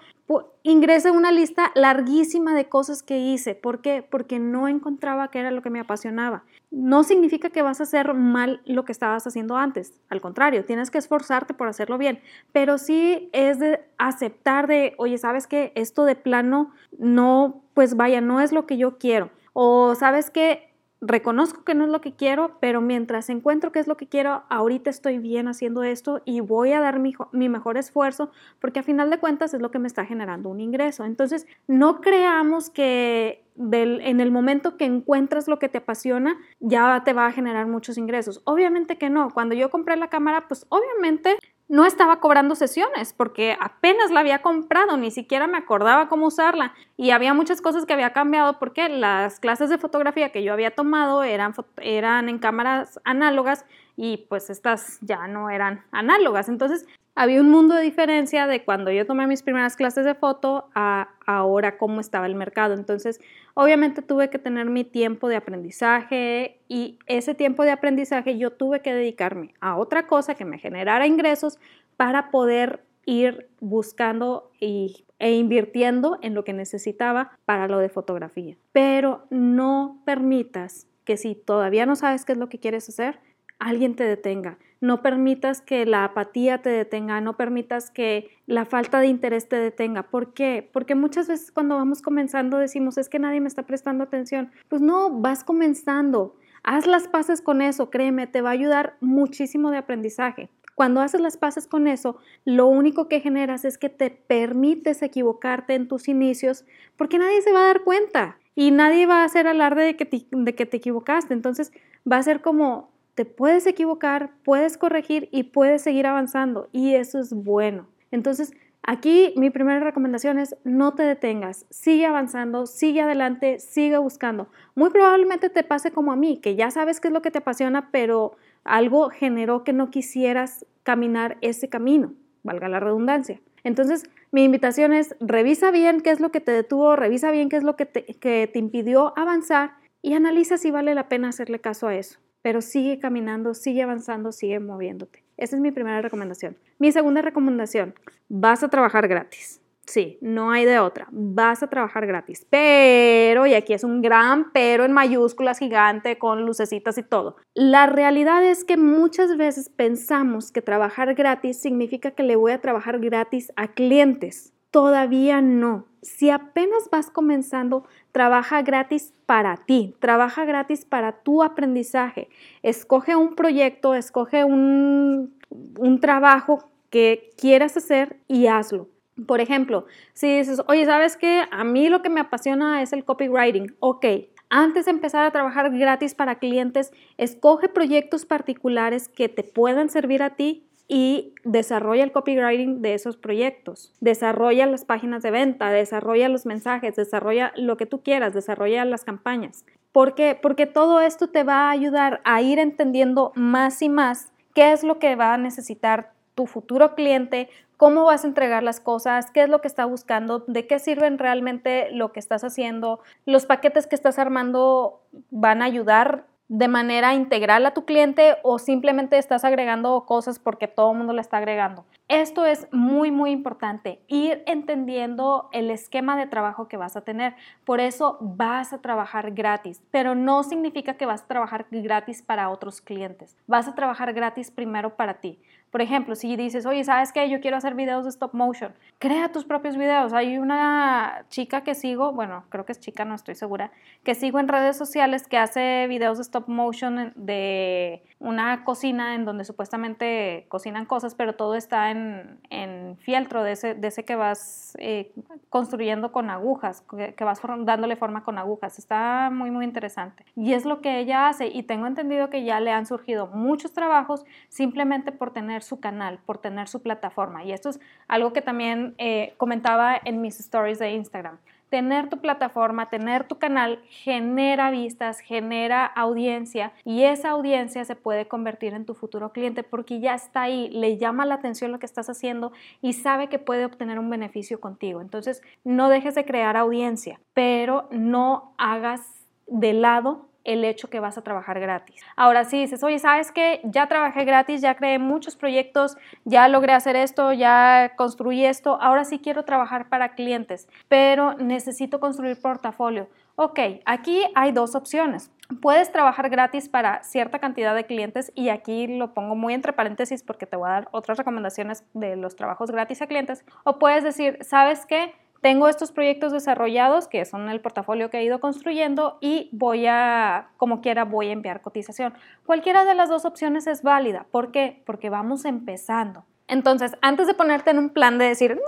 ingresé 0.63 1.11
una 1.11 1.31
lista 1.33 1.71
larguísima 1.75 2.55
de 2.55 2.69
cosas 2.69 3.03
que 3.03 3.19
hice. 3.19 3.55
¿Por 3.55 3.81
qué? 3.81 4.07
Porque 4.09 4.39
no 4.39 4.69
encontraba 4.69 5.31
qué 5.31 5.41
era 5.41 5.51
lo 5.51 5.63
que 5.63 5.71
me 5.71 5.81
apasionaba. 5.81 6.45
No 6.71 7.05
significa 7.05 7.51
que 7.51 7.63
vas 7.63 7.81
a 7.81 7.85
hacer 7.85 8.13
mal 8.15 8.61
lo 8.65 8.85
que 8.85 8.93
estabas 8.93 9.27
haciendo 9.27 9.57
antes. 9.57 10.01
Al 10.09 10.21
contrario, 10.21 10.65
tienes 10.65 10.91
que 10.91 10.99
esforzarte 10.99 11.55
por 11.55 11.69
hacerlo 11.69 11.97
bien. 11.97 12.21
Pero 12.53 12.77
sí 12.79 13.31
es 13.33 13.59
de 13.59 13.81
aceptar 13.99 14.67
de, 14.67 14.95
oye, 14.99 15.17
¿sabes 15.19 15.47
qué? 15.47 15.73
Esto 15.75 16.05
de 16.05 16.17
plano 16.17 16.73
no, 16.99 17.63
pues 17.75 17.97
vaya, 17.97 18.21
no 18.21 18.41
es 18.41 18.53
lo 18.53 18.67
que 18.67 18.77
yo 18.77 18.99
quiero. 18.99 19.31
O 19.53 19.95
sabes 19.95 20.31
que 20.31 20.76
reconozco 21.01 21.65
que 21.65 21.75
no 21.75 21.85
es 21.85 21.91
lo 21.91 22.01
que 22.01 22.15
quiero, 22.15 22.57
pero 22.61 22.81
mientras 22.81 23.29
encuentro 23.29 23.73
qué 23.73 23.79
es 23.79 23.87
lo 23.87 23.97
que 23.97 24.09
quiero, 24.09 24.45
ahorita 24.49 24.91
estoy 24.91 25.19
bien 25.19 25.49
haciendo 25.49 25.83
esto 25.83 26.23
y 26.25 26.41
voy 26.41 26.73
a 26.73 26.81
dar 26.81 26.99
mi, 26.99 27.15
mejor 27.33 27.77
esfuerzo 27.77 28.31
porque 28.61 28.81
a 28.81 28.83
final 28.83 29.11
de 29.11 29.19
cuentas 29.19 29.55
es 29.55 29.61
lo 29.61 29.71
que 29.71 29.79
me 29.79 29.89
está 29.89 30.05
generando 30.05 30.49
un 30.49 30.61
ingreso. 30.61 31.05
Entonces, 31.05 31.47
no 31.67 32.01
creamos 32.01 32.71
que 32.71 33.45
en 33.59 34.21
el 34.21 34.31
momento 34.31 34.77
que 34.77 34.85
encuentras 34.85 35.49
lo 35.49 35.59
que 35.59 35.69
te 35.69 35.79
apasiona, 35.79 36.37
ya 36.61 37.03
te 37.05 37.13
va 37.13 37.27
a 37.27 37.33
generar 37.33 37.67
muchos 37.67 37.97
ingresos. 37.97 38.43
Obviamente 38.45 38.99
que 38.99 39.09
no. 39.09 39.31
Cuando 39.31 39.55
yo 39.55 39.71
compré 39.71 39.97
la 39.97 40.09
cámara, 40.09 40.47
pues 40.47 40.67
obviamente 40.69 41.37
no 41.69 41.85
estaba 41.85 42.21
cobrando 42.21 42.55
sesiones 42.55 43.13
porque 43.13 43.57
apenas 43.61 44.11
la 44.11 44.21
había 44.21 44.41
comprado, 44.41 44.97
ni 44.97 45.11
siquiera 45.11 45.47
me 45.47 45.59
acordaba 45.59 46.09
cómo 46.09 46.27
usarla. 46.27 46.75
Y 46.97 47.11
había 47.11 47.35
muchas 47.35 47.61
cosas 47.61 47.87
que 47.87 47.93
había 47.93 48.13
cambiado 48.13 48.59
porque 48.59 48.89
las 48.89 49.41
clases 49.41 49.69
de 49.71 49.79
fotografía 49.79 50.31
que 50.31 50.45
yo 50.45 50.53
había 50.53 50.75
tomado 50.75 51.25
eran, 51.25 51.55
eran 51.79 52.29
en 52.29 52.39
cámaras 52.39 53.01
análogas 53.05 53.65
y 53.97 54.27
pues 54.29 54.51
estas 54.51 54.99
ya 55.01 55.27
no 55.27 55.51
eran 55.51 55.83
análogas. 55.91 56.49
Entonces 56.49 56.87
había 57.15 57.41
un 57.41 57.49
mundo 57.49 57.75
de 57.75 57.83
diferencia 57.83 58.47
de 58.47 58.63
cuando 58.63 58.91
yo 58.91 59.07
tomé 59.07 59.27
mis 59.27 59.43
primeras 59.43 59.75
clases 59.75 60.05
de 60.05 60.15
foto 60.15 60.69
a 60.75 61.09
ahora 61.27 61.79
cómo 61.79 62.01
estaba 62.01 62.27
el 62.27 62.35
mercado. 62.35 62.75
Entonces, 62.75 63.21
obviamente 63.55 64.03
tuve 64.03 64.29
que 64.29 64.39
tener 64.39 64.67
mi 64.67 64.85
tiempo 64.85 65.29
de 65.29 65.37
aprendizaje 65.37 66.61
y 66.69 66.99
ese 67.07 67.35
tiempo 67.35 67.65
de 67.65 67.71
aprendizaje 67.71 68.37
yo 68.37 68.53
tuve 68.53 68.83
que 68.83 68.93
dedicarme 68.93 69.55
a 69.61 69.77
otra 69.77 70.07
cosa 70.07 70.35
que 70.35 70.45
me 70.45 70.59
generara 70.59 71.07
ingresos 71.07 71.59
para 71.97 72.31
poder 72.31 72.85
ir 73.07 73.49
buscando 73.61 74.51
y, 74.61 75.07
e 75.19 75.33
invirtiendo 75.33 76.19
en 76.21 76.35
lo 76.35 76.45
que 76.45 76.53
necesitaba 76.53 77.31
para 77.47 77.67
lo 77.67 77.79
de 77.79 77.89
fotografía. 77.89 78.57
Pero 78.73 79.25
no 79.31 80.03
permitas 80.05 80.87
que 81.05 81.17
si 81.17 81.35
todavía 81.35 81.87
no 81.87 81.97
sabes 81.97 82.27
qué 82.27 82.33
es 82.33 82.39
lo 82.39 82.51
que 82.51 82.59
quieres 82.59 82.89
hacer, 82.89 83.21
alguien 83.59 83.97
te 83.97 84.05
detenga. 84.05 84.59
No 84.81 85.03
permitas 85.03 85.63
que 85.63 85.87
la 85.87 86.05
apatía 86.05 86.61
te 86.61 86.69
detenga, 86.71 87.21
no 87.21 87.37
permitas 87.37 87.91
que 87.91 88.31
la 88.47 88.67
falta 88.67 89.01
de 89.01 89.07
interés 89.07 89.49
te 89.49 89.57
detenga. 89.57 90.05
¿Por 90.05 90.35
qué? 90.35 90.69
Porque 90.73 90.95
muchas 90.95 91.29
veces 91.29 91.51
cuando 91.51 91.77
vamos 91.77 92.03
comenzando 92.03 92.59
decimos, 92.59 92.99
es 92.99 93.09
que 93.09 93.19
nadie 93.19 93.41
me 93.41 93.49
está 93.49 93.65
prestando 93.65 94.05
atención. 94.05 94.53
Pues 94.69 94.83
no, 94.83 95.11
vas 95.11 95.45
comenzando. 95.45 96.37
Haz 96.63 96.87
las 96.87 97.09
paces 97.09 97.41
con 97.41 97.63
eso, 97.63 97.91
créeme, 97.91 98.27
te 98.27 98.43
va 98.43 98.51
a 98.51 98.53
ayudar 98.53 98.97
muchísimo 99.01 99.71
de 99.71 99.79
aprendizaje. 99.79 100.51
Cuando 100.75 101.01
haces 101.01 101.23
las 101.23 101.39
paces 101.39 101.67
con 101.67 101.87
eso, 101.87 102.19
lo 102.45 102.67
único 102.67 103.09
que 103.09 103.21
generas 103.21 103.65
es 103.65 103.79
que 103.79 103.89
te 103.89 104.11
permites 104.11 105.01
equivocarte 105.01 105.75
en 105.75 105.89
tus 105.89 106.07
inicios 106.07 106.67
porque 106.97 107.19
nadie 107.19 107.41
se 107.41 107.53
va 107.53 107.61
a 107.61 107.67
dar 107.69 107.83
cuenta 107.83 108.39
y 108.55 108.73
nadie 108.73 109.07
va 109.07 109.23
a 109.23 109.25
hacer 109.25 109.47
alarde 109.47 109.85
de 109.85 109.97
que 109.97 110.27
de 110.31 110.55
que 110.55 110.67
te 110.67 110.77
equivocaste. 110.77 111.33
Entonces 111.33 111.73
va 112.11 112.19
a 112.19 112.23
ser 112.23 112.43
como, 112.43 112.91
te 113.17 113.25
puedes 113.25 113.67
equivocar, 113.67 114.31
puedes 114.45 114.77
corregir 114.77 115.31
y 115.33 115.45
puedes 115.45 115.81
seguir 115.81 116.07
avanzando 116.07 116.69
y 116.71 116.95
eso 116.95 117.19
es 117.19 117.33
bueno. 117.33 117.89
Entonces, 118.11 118.53
aquí 118.83 119.33
mi 119.37 119.49
primera 119.49 119.81
recomendación 119.81 120.39
es 120.39 120.55
no 120.65 120.95
te 120.95 121.03
detengas, 121.03 121.65
sigue 121.71 122.05
avanzando, 122.05 122.67
sigue 122.67 123.01
adelante, 123.01 123.59
sigue 123.59 123.97
buscando. 123.97 124.49
Muy 124.75 124.91
probablemente 124.91 125.49
te 125.49 125.65
pase 125.65 125.93
como 125.93 126.13
a 126.13 126.17
mí, 126.17 126.37
que 126.43 126.57
ya 126.57 126.71
sabes 126.71 127.01
qué 127.01 127.09
es 127.09 127.15
lo 127.15 127.23
que 127.23 127.31
te 127.31 127.39
apasiona, 127.39 127.91
pero 127.91 128.37
algo 128.65 129.09
generó 129.09 129.65
que 129.65 129.73
no 129.73 129.91
quisieras 129.91 130.67
caminar 130.83 131.39
ese 131.41 131.71
camino, 131.71 132.13
valga 132.43 132.69
la 132.69 132.81
redundancia. 132.81 133.41
Entonces, 133.65 134.11
mi 134.31 134.45
invitación 134.45 134.93
es 134.93 135.17
revisa 135.21 135.71
bien 135.71 136.03
qué 136.03 136.11
es 136.11 136.21
lo 136.21 136.31
que 136.33 136.41
te 136.41 136.53
detuvo, 136.53 136.97
revisa 136.97 137.31
bien 137.31 137.49
qué 137.49 137.57
es 137.57 137.65
lo 137.65 137.77
que 137.77 137.87
te, 137.87 138.05
que 138.05 138.47
te 138.53 138.59
impidió 138.59 139.19
avanzar 139.19 139.73
y 140.03 140.13
analiza 140.13 140.59
si 140.59 140.71
vale 140.71 140.95
la 140.95 141.09
pena 141.09 141.31
hacerle 141.31 141.61
caso 141.61 141.89
a 141.89 141.97
eso 141.97 142.19
pero 142.47 142.63
sigue 142.63 143.01
caminando, 143.01 143.55
sigue 143.55 143.83
avanzando, 143.83 144.31
sigue 144.31 144.61
moviéndote. 144.61 145.25
Esa 145.37 145.57
es 145.57 145.61
mi 145.61 145.73
primera 145.73 146.01
recomendación. 146.01 146.57
Mi 146.79 146.93
segunda 146.93 147.21
recomendación, 147.21 147.93
vas 148.29 148.63
a 148.63 148.69
trabajar 148.69 149.09
gratis. 149.09 149.61
Sí, 149.85 150.17
no 150.21 150.53
hay 150.53 150.65
de 150.65 150.79
otra. 150.79 151.09
Vas 151.11 151.65
a 151.65 151.67
trabajar 151.67 152.07
gratis. 152.07 152.47
Pero, 152.49 153.49
y 153.49 153.55
aquí 153.55 153.73
es 153.73 153.83
un 153.83 154.01
gran 154.01 154.53
pero 154.53 154.85
en 154.85 154.93
mayúsculas 154.93 155.59
gigante 155.59 156.19
con 156.19 156.47
lucecitas 156.47 156.97
y 156.99 157.03
todo. 157.03 157.35
La 157.55 157.87
realidad 157.87 158.45
es 158.45 158.63
que 158.63 158.77
muchas 158.77 159.37
veces 159.37 159.69
pensamos 159.69 160.53
que 160.53 160.63
trabajar 160.63 161.17
gratis 161.17 161.61
significa 161.61 162.13
que 162.13 162.23
le 162.23 162.37
voy 162.37 162.53
a 162.53 162.61
trabajar 162.61 163.01
gratis 163.01 163.51
a 163.57 163.75
clientes. 163.75 164.53
Todavía 164.71 165.41
no. 165.41 165.87
Si 166.03 166.31
apenas 166.31 166.89
vas 166.93 167.11
comenzando, 167.11 167.89
trabaja 168.17 168.63
gratis 168.63 169.13
para 169.27 169.59
ti, 169.59 169.95
trabaja 169.99 170.47
gratis 170.47 170.87
para 170.87 171.13
tu 171.13 171.43
aprendizaje. 171.43 172.31
Escoge 172.63 173.15
un 173.15 173.35
proyecto, 173.35 173.95
escoge 173.95 174.43
un, 174.43 175.35
un 175.79 176.01
trabajo 176.01 176.71
que 176.89 177.29
quieras 177.37 177.77
hacer 177.77 178.17
y 178.27 178.47
hazlo. 178.47 178.89
Por 179.27 179.43
ejemplo, 179.43 179.85
si 180.15 180.39
dices, 180.39 180.63
oye, 180.67 180.87
¿sabes 180.87 181.19
qué? 181.19 181.43
A 181.51 181.63
mí 181.63 181.91
lo 181.91 182.01
que 182.01 182.09
me 182.09 182.21
apasiona 182.21 182.81
es 182.81 182.95
el 182.95 183.05
copywriting. 183.05 183.77
Ok, 183.81 184.07
antes 184.49 184.87
de 184.87 184.93
empezar 184.93 185.27
a 185.27 185.31
trabajar 185.31 185.71
gratis 185.77 186.15
para 186.15 186.39
clientes, 186.39 186.93
escoge 187.19 187.69
proyectos 187.69 188.25
particulares 188.25 189.09
que 189.09 189.29
te 189.29 189.43
puedan 189.43 189.91
servir 189.91 190.23
a 190.23 190.37
ti 190.37 190.67
y 190.89 191.35
desarrolla 191.45 192.05
el 192.05 192.13
copywriting 192.13 192.81
de 192.81 192.95
esos 192.95 193.17
proyectos, 193.17 193.93
desarrolla 194.01 194.67
las 194.67 194.85
páginas 194.85 195.23
de 195.23 195.31
venta, 195.31 195.71
desarrolla 195.71 196.29
los 196.29 196.47
mensajes, 196.47 196.95
desarrolla 196.97 197.53
lo 197.57 197.77
que 197.77 197.87
tú 197.87 198.03
quieras, 198.03 198.35
desarrolla 198.35 198.85
las 198.85 199.05
campañas. 199.05 199.65
¿Por 199.93 200.15
qué? 200.15 200.39
Porque 200.41 200.67
todo 200.67 201.01
esto 201.01 201.29
te 201.29 201.43
va 201.43 201.69
a 201.69 201.71
ayudar 201.71 202.21
a 202.25 202.43
ir 202.43 202.59
entendiendo 202.59 203.33
más 203.35 203.83
y 203.83 203.89
más 203.89 204.31
qué 204.55 204.73
es 204.73 204.85
lo 204.85 204.99
que 204.99 205.17
va 205.17 205.35
a 205.35 205.39
necesitar 205.39 206.13
tu 206.35 206.47
futuro 206.47 206.95
cliente, 206.95 207.49
cómo 207.77 208.05
vas 208.05 208.25
a 208.25 208.29
entregar 208.29 208.63
las 208.63 208.79
cosas, 208.79 209.31
qué 209.31 209.43
es 209.43 209.49
lo 209.49 209.61
que 209.61 209.69
está 209.69 209.87
buscando, 209.87 210.45
de 210.47 210.67
qué 210.67 210.79
sirven 210.79 211.19
realmente 211.19 211.91
lo 211.93 212.13
que 212.13 212.21
estás 212.21 212.45
haciendo, 212.45 213.01
los 213.25 213.47
paquetes 213.47 213.87
que 213.87 213.95
estás 213.97 214.19
armando 214.19 215.01
van 215.31 215.63
a 215.63 215.65
ayudar 215.65 216.27
de 216.49 216.69
manera 216.69 217.15
integral 217.15 217.67
a 217.67 217.73
tu 217.73 217.85
cliente 217.85 218.37
o 218.43 218.59
simplemente 218.59 219.19
estás 219.19 219.45
agregando 219.45 220.05
cosas 220.07 220.39
porque 220.39 220.69
todo 220.69 220.93
el 220.93 220.99
mundo 220.99 221.13
le 221.13 221.21
está 221.21 221.39
agregando. 221.39 221.85
Esto 222.09 222.47
es 222.47 222.69
muy, 222.73 223.11
muy 223.11 223.33
importante, 223.33 224.01
ir 224.07 224.45
entendiendo 224.47 225.49
el 225.53 225.73
esquema 225.73 226.17
de 226.17 226.29
trabajo 226.29 226.69
que 226.69 226.77
vas 226.77 226.97
a 226.97 227.01
tener. 227.01 227.35
Por 227.65 227.81
eso 227.81 228.19
vas 228.21 228.73
a 228.73 228.81
trabajar 228.81 229.33
gratis, 229.33 229.83
pero 229.91 230.15
no 230.15 230.45
significa 230.45 230.95
que 230.95 231.07
vas 231.07 231.23
a 231.23 231.27
trabajar 231.27 231.67
gratis 231.71 232.23
para 232.23 232.49
otros 232.49 232.81
clientes. 232.81 233.37
Vas 233.49 233.67
a 233.67 233.75
trabajar 233.75 234.13
gratis 234.13 234.53
primero 234.53 234.95
para 234.95 235.15
ti. 235.15 235.41
Por 235.77 235.83
ejemplo, 235.83 236.15
si 236.15 236.37
dices, 236.37 236.65
oye, 236.65 236.85
¿sabes 236.85 237.13
qué? 237.13 237.29
Yo 237.29 237.39
quiero 237.43 237.59
hacer 237.59 237.75
videos 237.75 238.05
de 238.05 238.09
stop 238.09 238.33
motion. 238.33 238.73
Crea 238.99 239.31
tus 239.31 239.45
propios 239.45 239.77
videos. 239.77 240.15
Hay 240.15 240.39
una 240.39 241.27
chica 241.29 241.65
que 241.65 241.75
sigo, 241.75 242.13
bueno, 242.13 242.47
creo 242.49 242.65
que 242.65 242.73
es 242.73 242.81
chica, 242.81 243.05
no 243.05 243.15
estoy 243.15 243.35
segura, 243.35 243.71
que 244.03 244.15
sigo 244.15 244.39
en 244.41 244.49
redes 244.49 244.79
sociales 244.79 245.29
que 245.29 245.37
hace 245.37 245.87
videos 245.87 246.17
de 246.17 246.23
stop 246.23 246.49
motion 246.49 247.13
de 247.15 248.03
una 248.19 248.65
cocina 248.65 249.15
en 249.15 249.27
donde 249.27 249.45
supuestamente 249.45 250.47
cocinan 250.49 250.87
cosas, 250.87 251.15
pero 251.15 251.35
todo 251.35 251.55
está 251.55 251.91
en, 251.91 252.39
en 252.49 252.97
fieltro 252.99 253.43
de 253.43 253.53
ese, 253.53 253.75
de 253.75 253.89
ese 253.89 254.05
que 254.05 254.17
vas 254.17 254.75
eh, 254.79 255.13
construyendo 255.51 256.13
con 256.13 256.31
agujas, 256.31 256.83
que, 256.83 257.15
que, 257.15 257.25
vas 257.25 257.41
dándole 257.61 257.95
forma 257.97 258.25
con 258.25 258.39
agujas. 258.39 258.79
Está 258.79 259.31
muy, 259.31 259.51
muy 259.51 259.67
interesante. 259.67 260.25
Y 260.35 260.55
es 260.55 260.65
lo 260.65 260.81
que 260.81 260.99
ella 260.99 261.29
hace 261.29 261.49
y 261.49 261.63
tengo 261.65 261.87
entendido 261.87 262.31
que 262.31 262.45
ya 262.45 262.59
le 262.61 262.73
han 262.73 262.87
surgido 262.87 263.27
muchos 263.27 263.75
trabajos 263.75 264.25
simplemente 264.49 265.13
por 265.13 265.33
tener 265.33 265.63
su 265.63 265.79
canal, 265.81 266.19
por 266.25 266.39
tener 266.39 266.69
su 266.69 266.83
plataforma. 266.83 267.45
Y 267.45 267.53
esto 267.53 267.69
es 267.69 267.81
algo 268.09 268.33
que 268.33 268.41
también 268.41 268.95
eh, 268.97 269.35
comentaba 269.37 270.01
en 270.03 270.23
mis 270.23 270.41
stories 270.41 270.79
de 270.79 270.93
Instagram 270.93 271.39
tener 271.69 272.09
tu 272.09 272.19
plataforma, 272.21 272.89
tener 272.89 273.27
tu 273.27 273.39
canal 273.39 273.81
genera 273.89 274.71
vistas, 274.71 275.21
genera 275.21 275.85
audiencia 275.85 276.73
y 276.85 277.05
esa 277.05 277.31
audiencia 277.31 277.85
se 277.85 277.97
puede 277.97 278.29
convertir 278.29 278.75
en 278.75 278.85
tu 278.85 278.95
futuro 278.95 279.33
cliente 279.33 279.63
porque 279.63 280.01
ya 280.01 280.15
está 280.15 280.43
ahí, 280.43 280.69
le 280.71 280.97
llama 280.97 281.27
la 281.27 281.35
atención 281.35 281.73
lo 281.73 281.79
que 281.79 281.87
estás 281.87 282.09
haciendo 282.09 282.53
y 282.83 282.93
sabe 282.93 283.29
que 283.29 283.39
puede 283.39 283.65
obtener 283.65 283.99
un 283.99 284.11
beneficio 284.11 284.61
contigo. 284.61 285.01
Entonces, 285.01 285.43
no 285.65 285.89
dejes 285.89 286.15
de 286.15 286.25
crear 286.25 286.57
audiencia, 286.57 287.21
pero 287.35 287.89
no 287.91 288.55
hagas 288.59 289.01
de 289.47 289.73
lado 289.73 290.27
el 290.47 290.65
hecho 290.65 290.89
que 290.89 291.01
vas 291.01 291.19
a 291.19 291.23
trabajar 291.23 291.61
gratis. 291.61 292.01
Ahora 292.17 292.45
sí 292.45 292.61
dices, 292.61 292.83
oye, 292.83 292.99
¿sabes 292.99 293.33
qué? 293.33 293.61
Ya 293.65 293.89
trabajé 293.89 294.25
gratis, 294.25 294.63
ya 294.63 294.77
creé 294.77 294.99
muchos 294.99 295.37
proyectos, 295.37 295.99
ya 296.25 296.49
logré 296.49 296.73
hacer 296.73 296.97
esto, 296.97 297.33
ya 297.33 297.93
construí 297.97 298.45
esto, 298.45 298.79
ahora 298.81 299.05
sí 299.05 299.19
quiero 299.19 299.45
trabajar 299.45 299.89
para 299.89 300.15
clientes, 300.15 300.69
pero 300.89 301.35
necesito 301.35 302.01
construir 302.01 302.41
portafolio. 302.41 303.09
Ok, 303.39 303.61
aquí 303.85 304.23
hay 304.35 304.53
dos 304.53 304.75
opciones. 304.75 305.31
Puedes 305.61 305.93
trabajar 305.93 306.31
gratis 306.31 306.71
para 306.71 307.03
cierta 307.03 307.39
cantidad 307.39 307.75
de 307.75 307.85
clientes 307.85 308.33
y 308.35 308.49
aquí 308.49 308.87
lo 308.87 309.13
pongo 309.13 309.35
muy 309.35 309.53
entre 309.53 309.75
paréntesis 309.75 310.23
porque 310.23 310.47
te 310.47 310.57
voy 310.57 310.69
a 310.69 310.73
dar 310.73 310.89
otras 310.91 311.19
recomendaciones 311.19 311.85
de 311.93 312.17
los 312.17 312.35
trabajos 312.35 312.71
gratis 312.71 313.03
a 313.03 313.07
clientes. 313.07 313.45
O 313.65 313.79
puedes 313.79 314.05
decir, 314.05 314.39
¿sabes 314.41 314.87
qué? 314.87 315.15
Tengo 315.41 315.69
estos 315.69 315.93
proyectos 315.93 316.33
desarrollados 316.33 317.09
que 317.09 317.25
son 317.25 317.49
el 317.49 317.61
portafolio 317.61 318.11
que 318.11 318.19
he 318.19 318.25
ido 318.25 318.41
construyendo 318.41 319.19
y 319.21 319.49
voy 319.53 319.87
a, 319.87 320.51
como 320.57 320.81
quiera, 320.81 321.05
voy 321.05 321.29
a 321.29 321.33
enviar 321.33 321.61
cotización. 321.61 322.15
Cualquiera 322.45 322.85
de 322.85 322.95
las 322.95 323.09
dos 323.09 323.25
opciones 323.25 323.67
es 323.67 323.83
válida. 323.83 324.27
¿Por 324.31 324.51
qué? 324.51 324.83
Porque 324.87 325.11
vamos 325.11 325.45
empezando. 325.45 326.25
Entonces, 326.49 326.93
antes 327.03 327.27
de 327.27 327.35
ponerte 327.35 327.71
en 327.71 327.79
un 327.79 327.91
plan 327.91 328.19
de 328.19 328.27
decir, 328.27 328.55
no, 328.55 328.61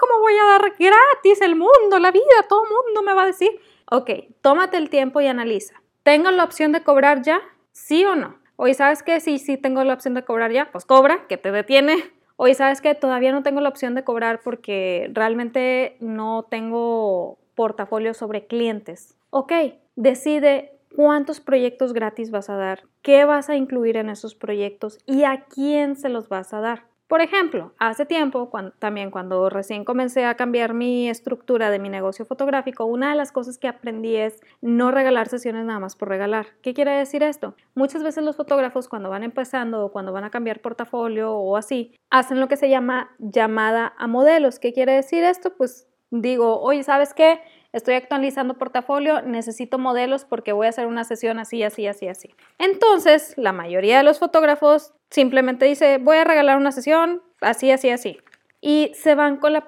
¿cómo 0.00 0.20
voy 0.20 0.34
a 0.34 0.44
dar 0.44 0.72
gratis 0.78 1.40
el 1.42 1.56
mundo, 1.56 1.98
la 1.98 2.10
vida, 2.10 2.24
todo 2.48 2.64
el 2.64 2.70
mundo 2.70 3.02
me 3.02 3.12
va 3.12 3.24
a 3.24 3.26
decir? 3.26 3.50
Ok, 3.90 4.10
tómate 4.40 4.76
el 4.78 4.88
tiempo 4.88 5.20
y 5.20 5.26
analiza. 5.26 5.74
¿Tengo 6.02 6.30
la 6.30 6.44
opción 6.44 6.72
de 6.72 6.82
cobrar 6.82 7.22
ya? 7.22 7.40
¿Sí 7.72 8.04
o 8.04 8.16
no? 8.16 8.38
Oye, 8.56 8.74
¿sabes 8.74 9.02
qué? 9.02 9.20
Sí, 9.20 9.38
sí 9.38 9.56
tengo 9.56 9.84
la 9.84 9.94
opción 9.94 10.14
de 10.14 10.24
cobrar 10.24 10.50
ya. 10.52 10.70
Pues 10.72 10.84
cobra, 10.84 11.26
que 11.28 11.36
te 11.36 11.52
detiene. 11.52 12.12
Oye, 12.40 12.54
¿sabes 12.54 12.80
qué? 12.80 12.94
Todavía 12.94 13.32
no 13.32 13.42
tengo 13.42 13.60
la 13.60 13.68
opción 13.68 13.96
de 13.96 14.04
cobrar 14.04 14.42
porque 14.44 15.10
realmente 15.12 15.96
no 15.98 16.46
tengo 16.48 17.36
portafolio 17.56 18.14
sobre 18.14 18.46
clientes. 18.46 19.16
Ok, 19.30 19.52
decide 19.96 20.78
cuántos 20.94 21.40
proyectos 21.40 21.92
gratis 21.92 22.30
vas 22.30 22.48
a 22.48 22.54
dar, 22.54 22.84
qué 23.02 23.24
vas 23.24 23.48
a 23.50 23.56
incluir 23.56 23.96
en 23.96 24.08
esos 24.08 24.36
proyectos 24.36 25.00
y 25.04 25.24
a 25.24 25.46
quién 25.46 25.96
se 25.96 26.10
los 26.10 26.28
vas 26.28 26.54
a 26.54 26.60
dar. 26.60 26.87
Por 27.08 27.22
ejemplo, 27.22 27.72
hace 27.78 28.04
tiempo, 28.04 28.50
también 28.78 29.10
cuando 29.10 29.48
recién 29.48 29.86
comencé 29.86 30.26
a 30.26 30.34
cambiar 30.34 30.74
mi 30.74 31.08
estructura 31.08 31.70
de 31.70 31.78
mi 31.78 31.88
negocio 31.88 32.26
fotográfico, 32.26 32.84
una 32.84 33.08
de 33.08 33.16
las 33.16 33.32
cosas 33.32 33.56
que 33.56 33.66
aprendí 33.66 34.16
es 34.16 34.42
no 34.60 34.90
regalar 34.90 35.26
sesiones 35.28 35.64
nada 35.64 35.80
más 35.80 35.96
por 35.96 36.10
regalar. 36.10 36.48
¿Qué 36.60 36.74
quiere 36.74 36.90
decir 36.90 37.22
esto? 37.22 37.54
Muchas 37.74 38.02
veces 38.02 38.24
los 38.24 38.36
fotógrafos 38.36 38.88
cuando 38.88 39.08
van 39.08 39.22
empezando 39.22 39.86
o 39.86 39.90
cuando 39.90 40.12
van 40.12 40.24
a 40.24 40.30
cambiar 40.30 40.60
portafolio 40.60 41.32
o 41.32 41.56
así, 41.56 41.94
hacen 42.10 42.40
lo 42.40 42.48
que 42.48 42.58
se 42.58 42.68
llama 42.68 43.10
llamada 43.18 43.94
a 43.96 44.06
modelos. 44.06 44.58
¿Qué 44.58 44.74
quiere 44.74 44.92
decir 44.92 45.24
esto? 45.24 45.56
Pues 45.56 45.88
digo, 46.10 46.60
oye, 46.60 46.82
¿sabes 46.82 47.14
qué? 47.14 47.40
Estoy 47.72 47.94
actualizando 47.94 48.54
portafolio, 48.54 49.22
necesito 49.22 49.78
modelos 49.78 50.24
porque 50.24 50.52
voy 50.52 50.66
a 50.66 50.70
hacer 50.70 50.86
una 50.86 51.04
sesión 51.04 51.38
así, 51.38 51.62
así, 51.62 51.86
así, 51.86 52.08
así. 52.08 52.34
Entonces, 52.58 53.34
la 53.36 53.52
mayoría 53.52 53.98
de 53.98 54.04
los 54.04 54.18
fotógrafos 54.18 54.94
simplemente 55.10 55.66
dice, 55.66 55.98
voy 55.98 56.16
a 56.16 56.24
regalar 56.24 56.56
una 56.56 56.72
sesión 56.72 57.22
así, 57.40 57.70
así, 57.70 57.90
así. 57.90 58.18
Y 58.60 58.92
se 58.94 59.14
van 59.14 59.36
con, 59.36 59.52
la, 59.52 59.64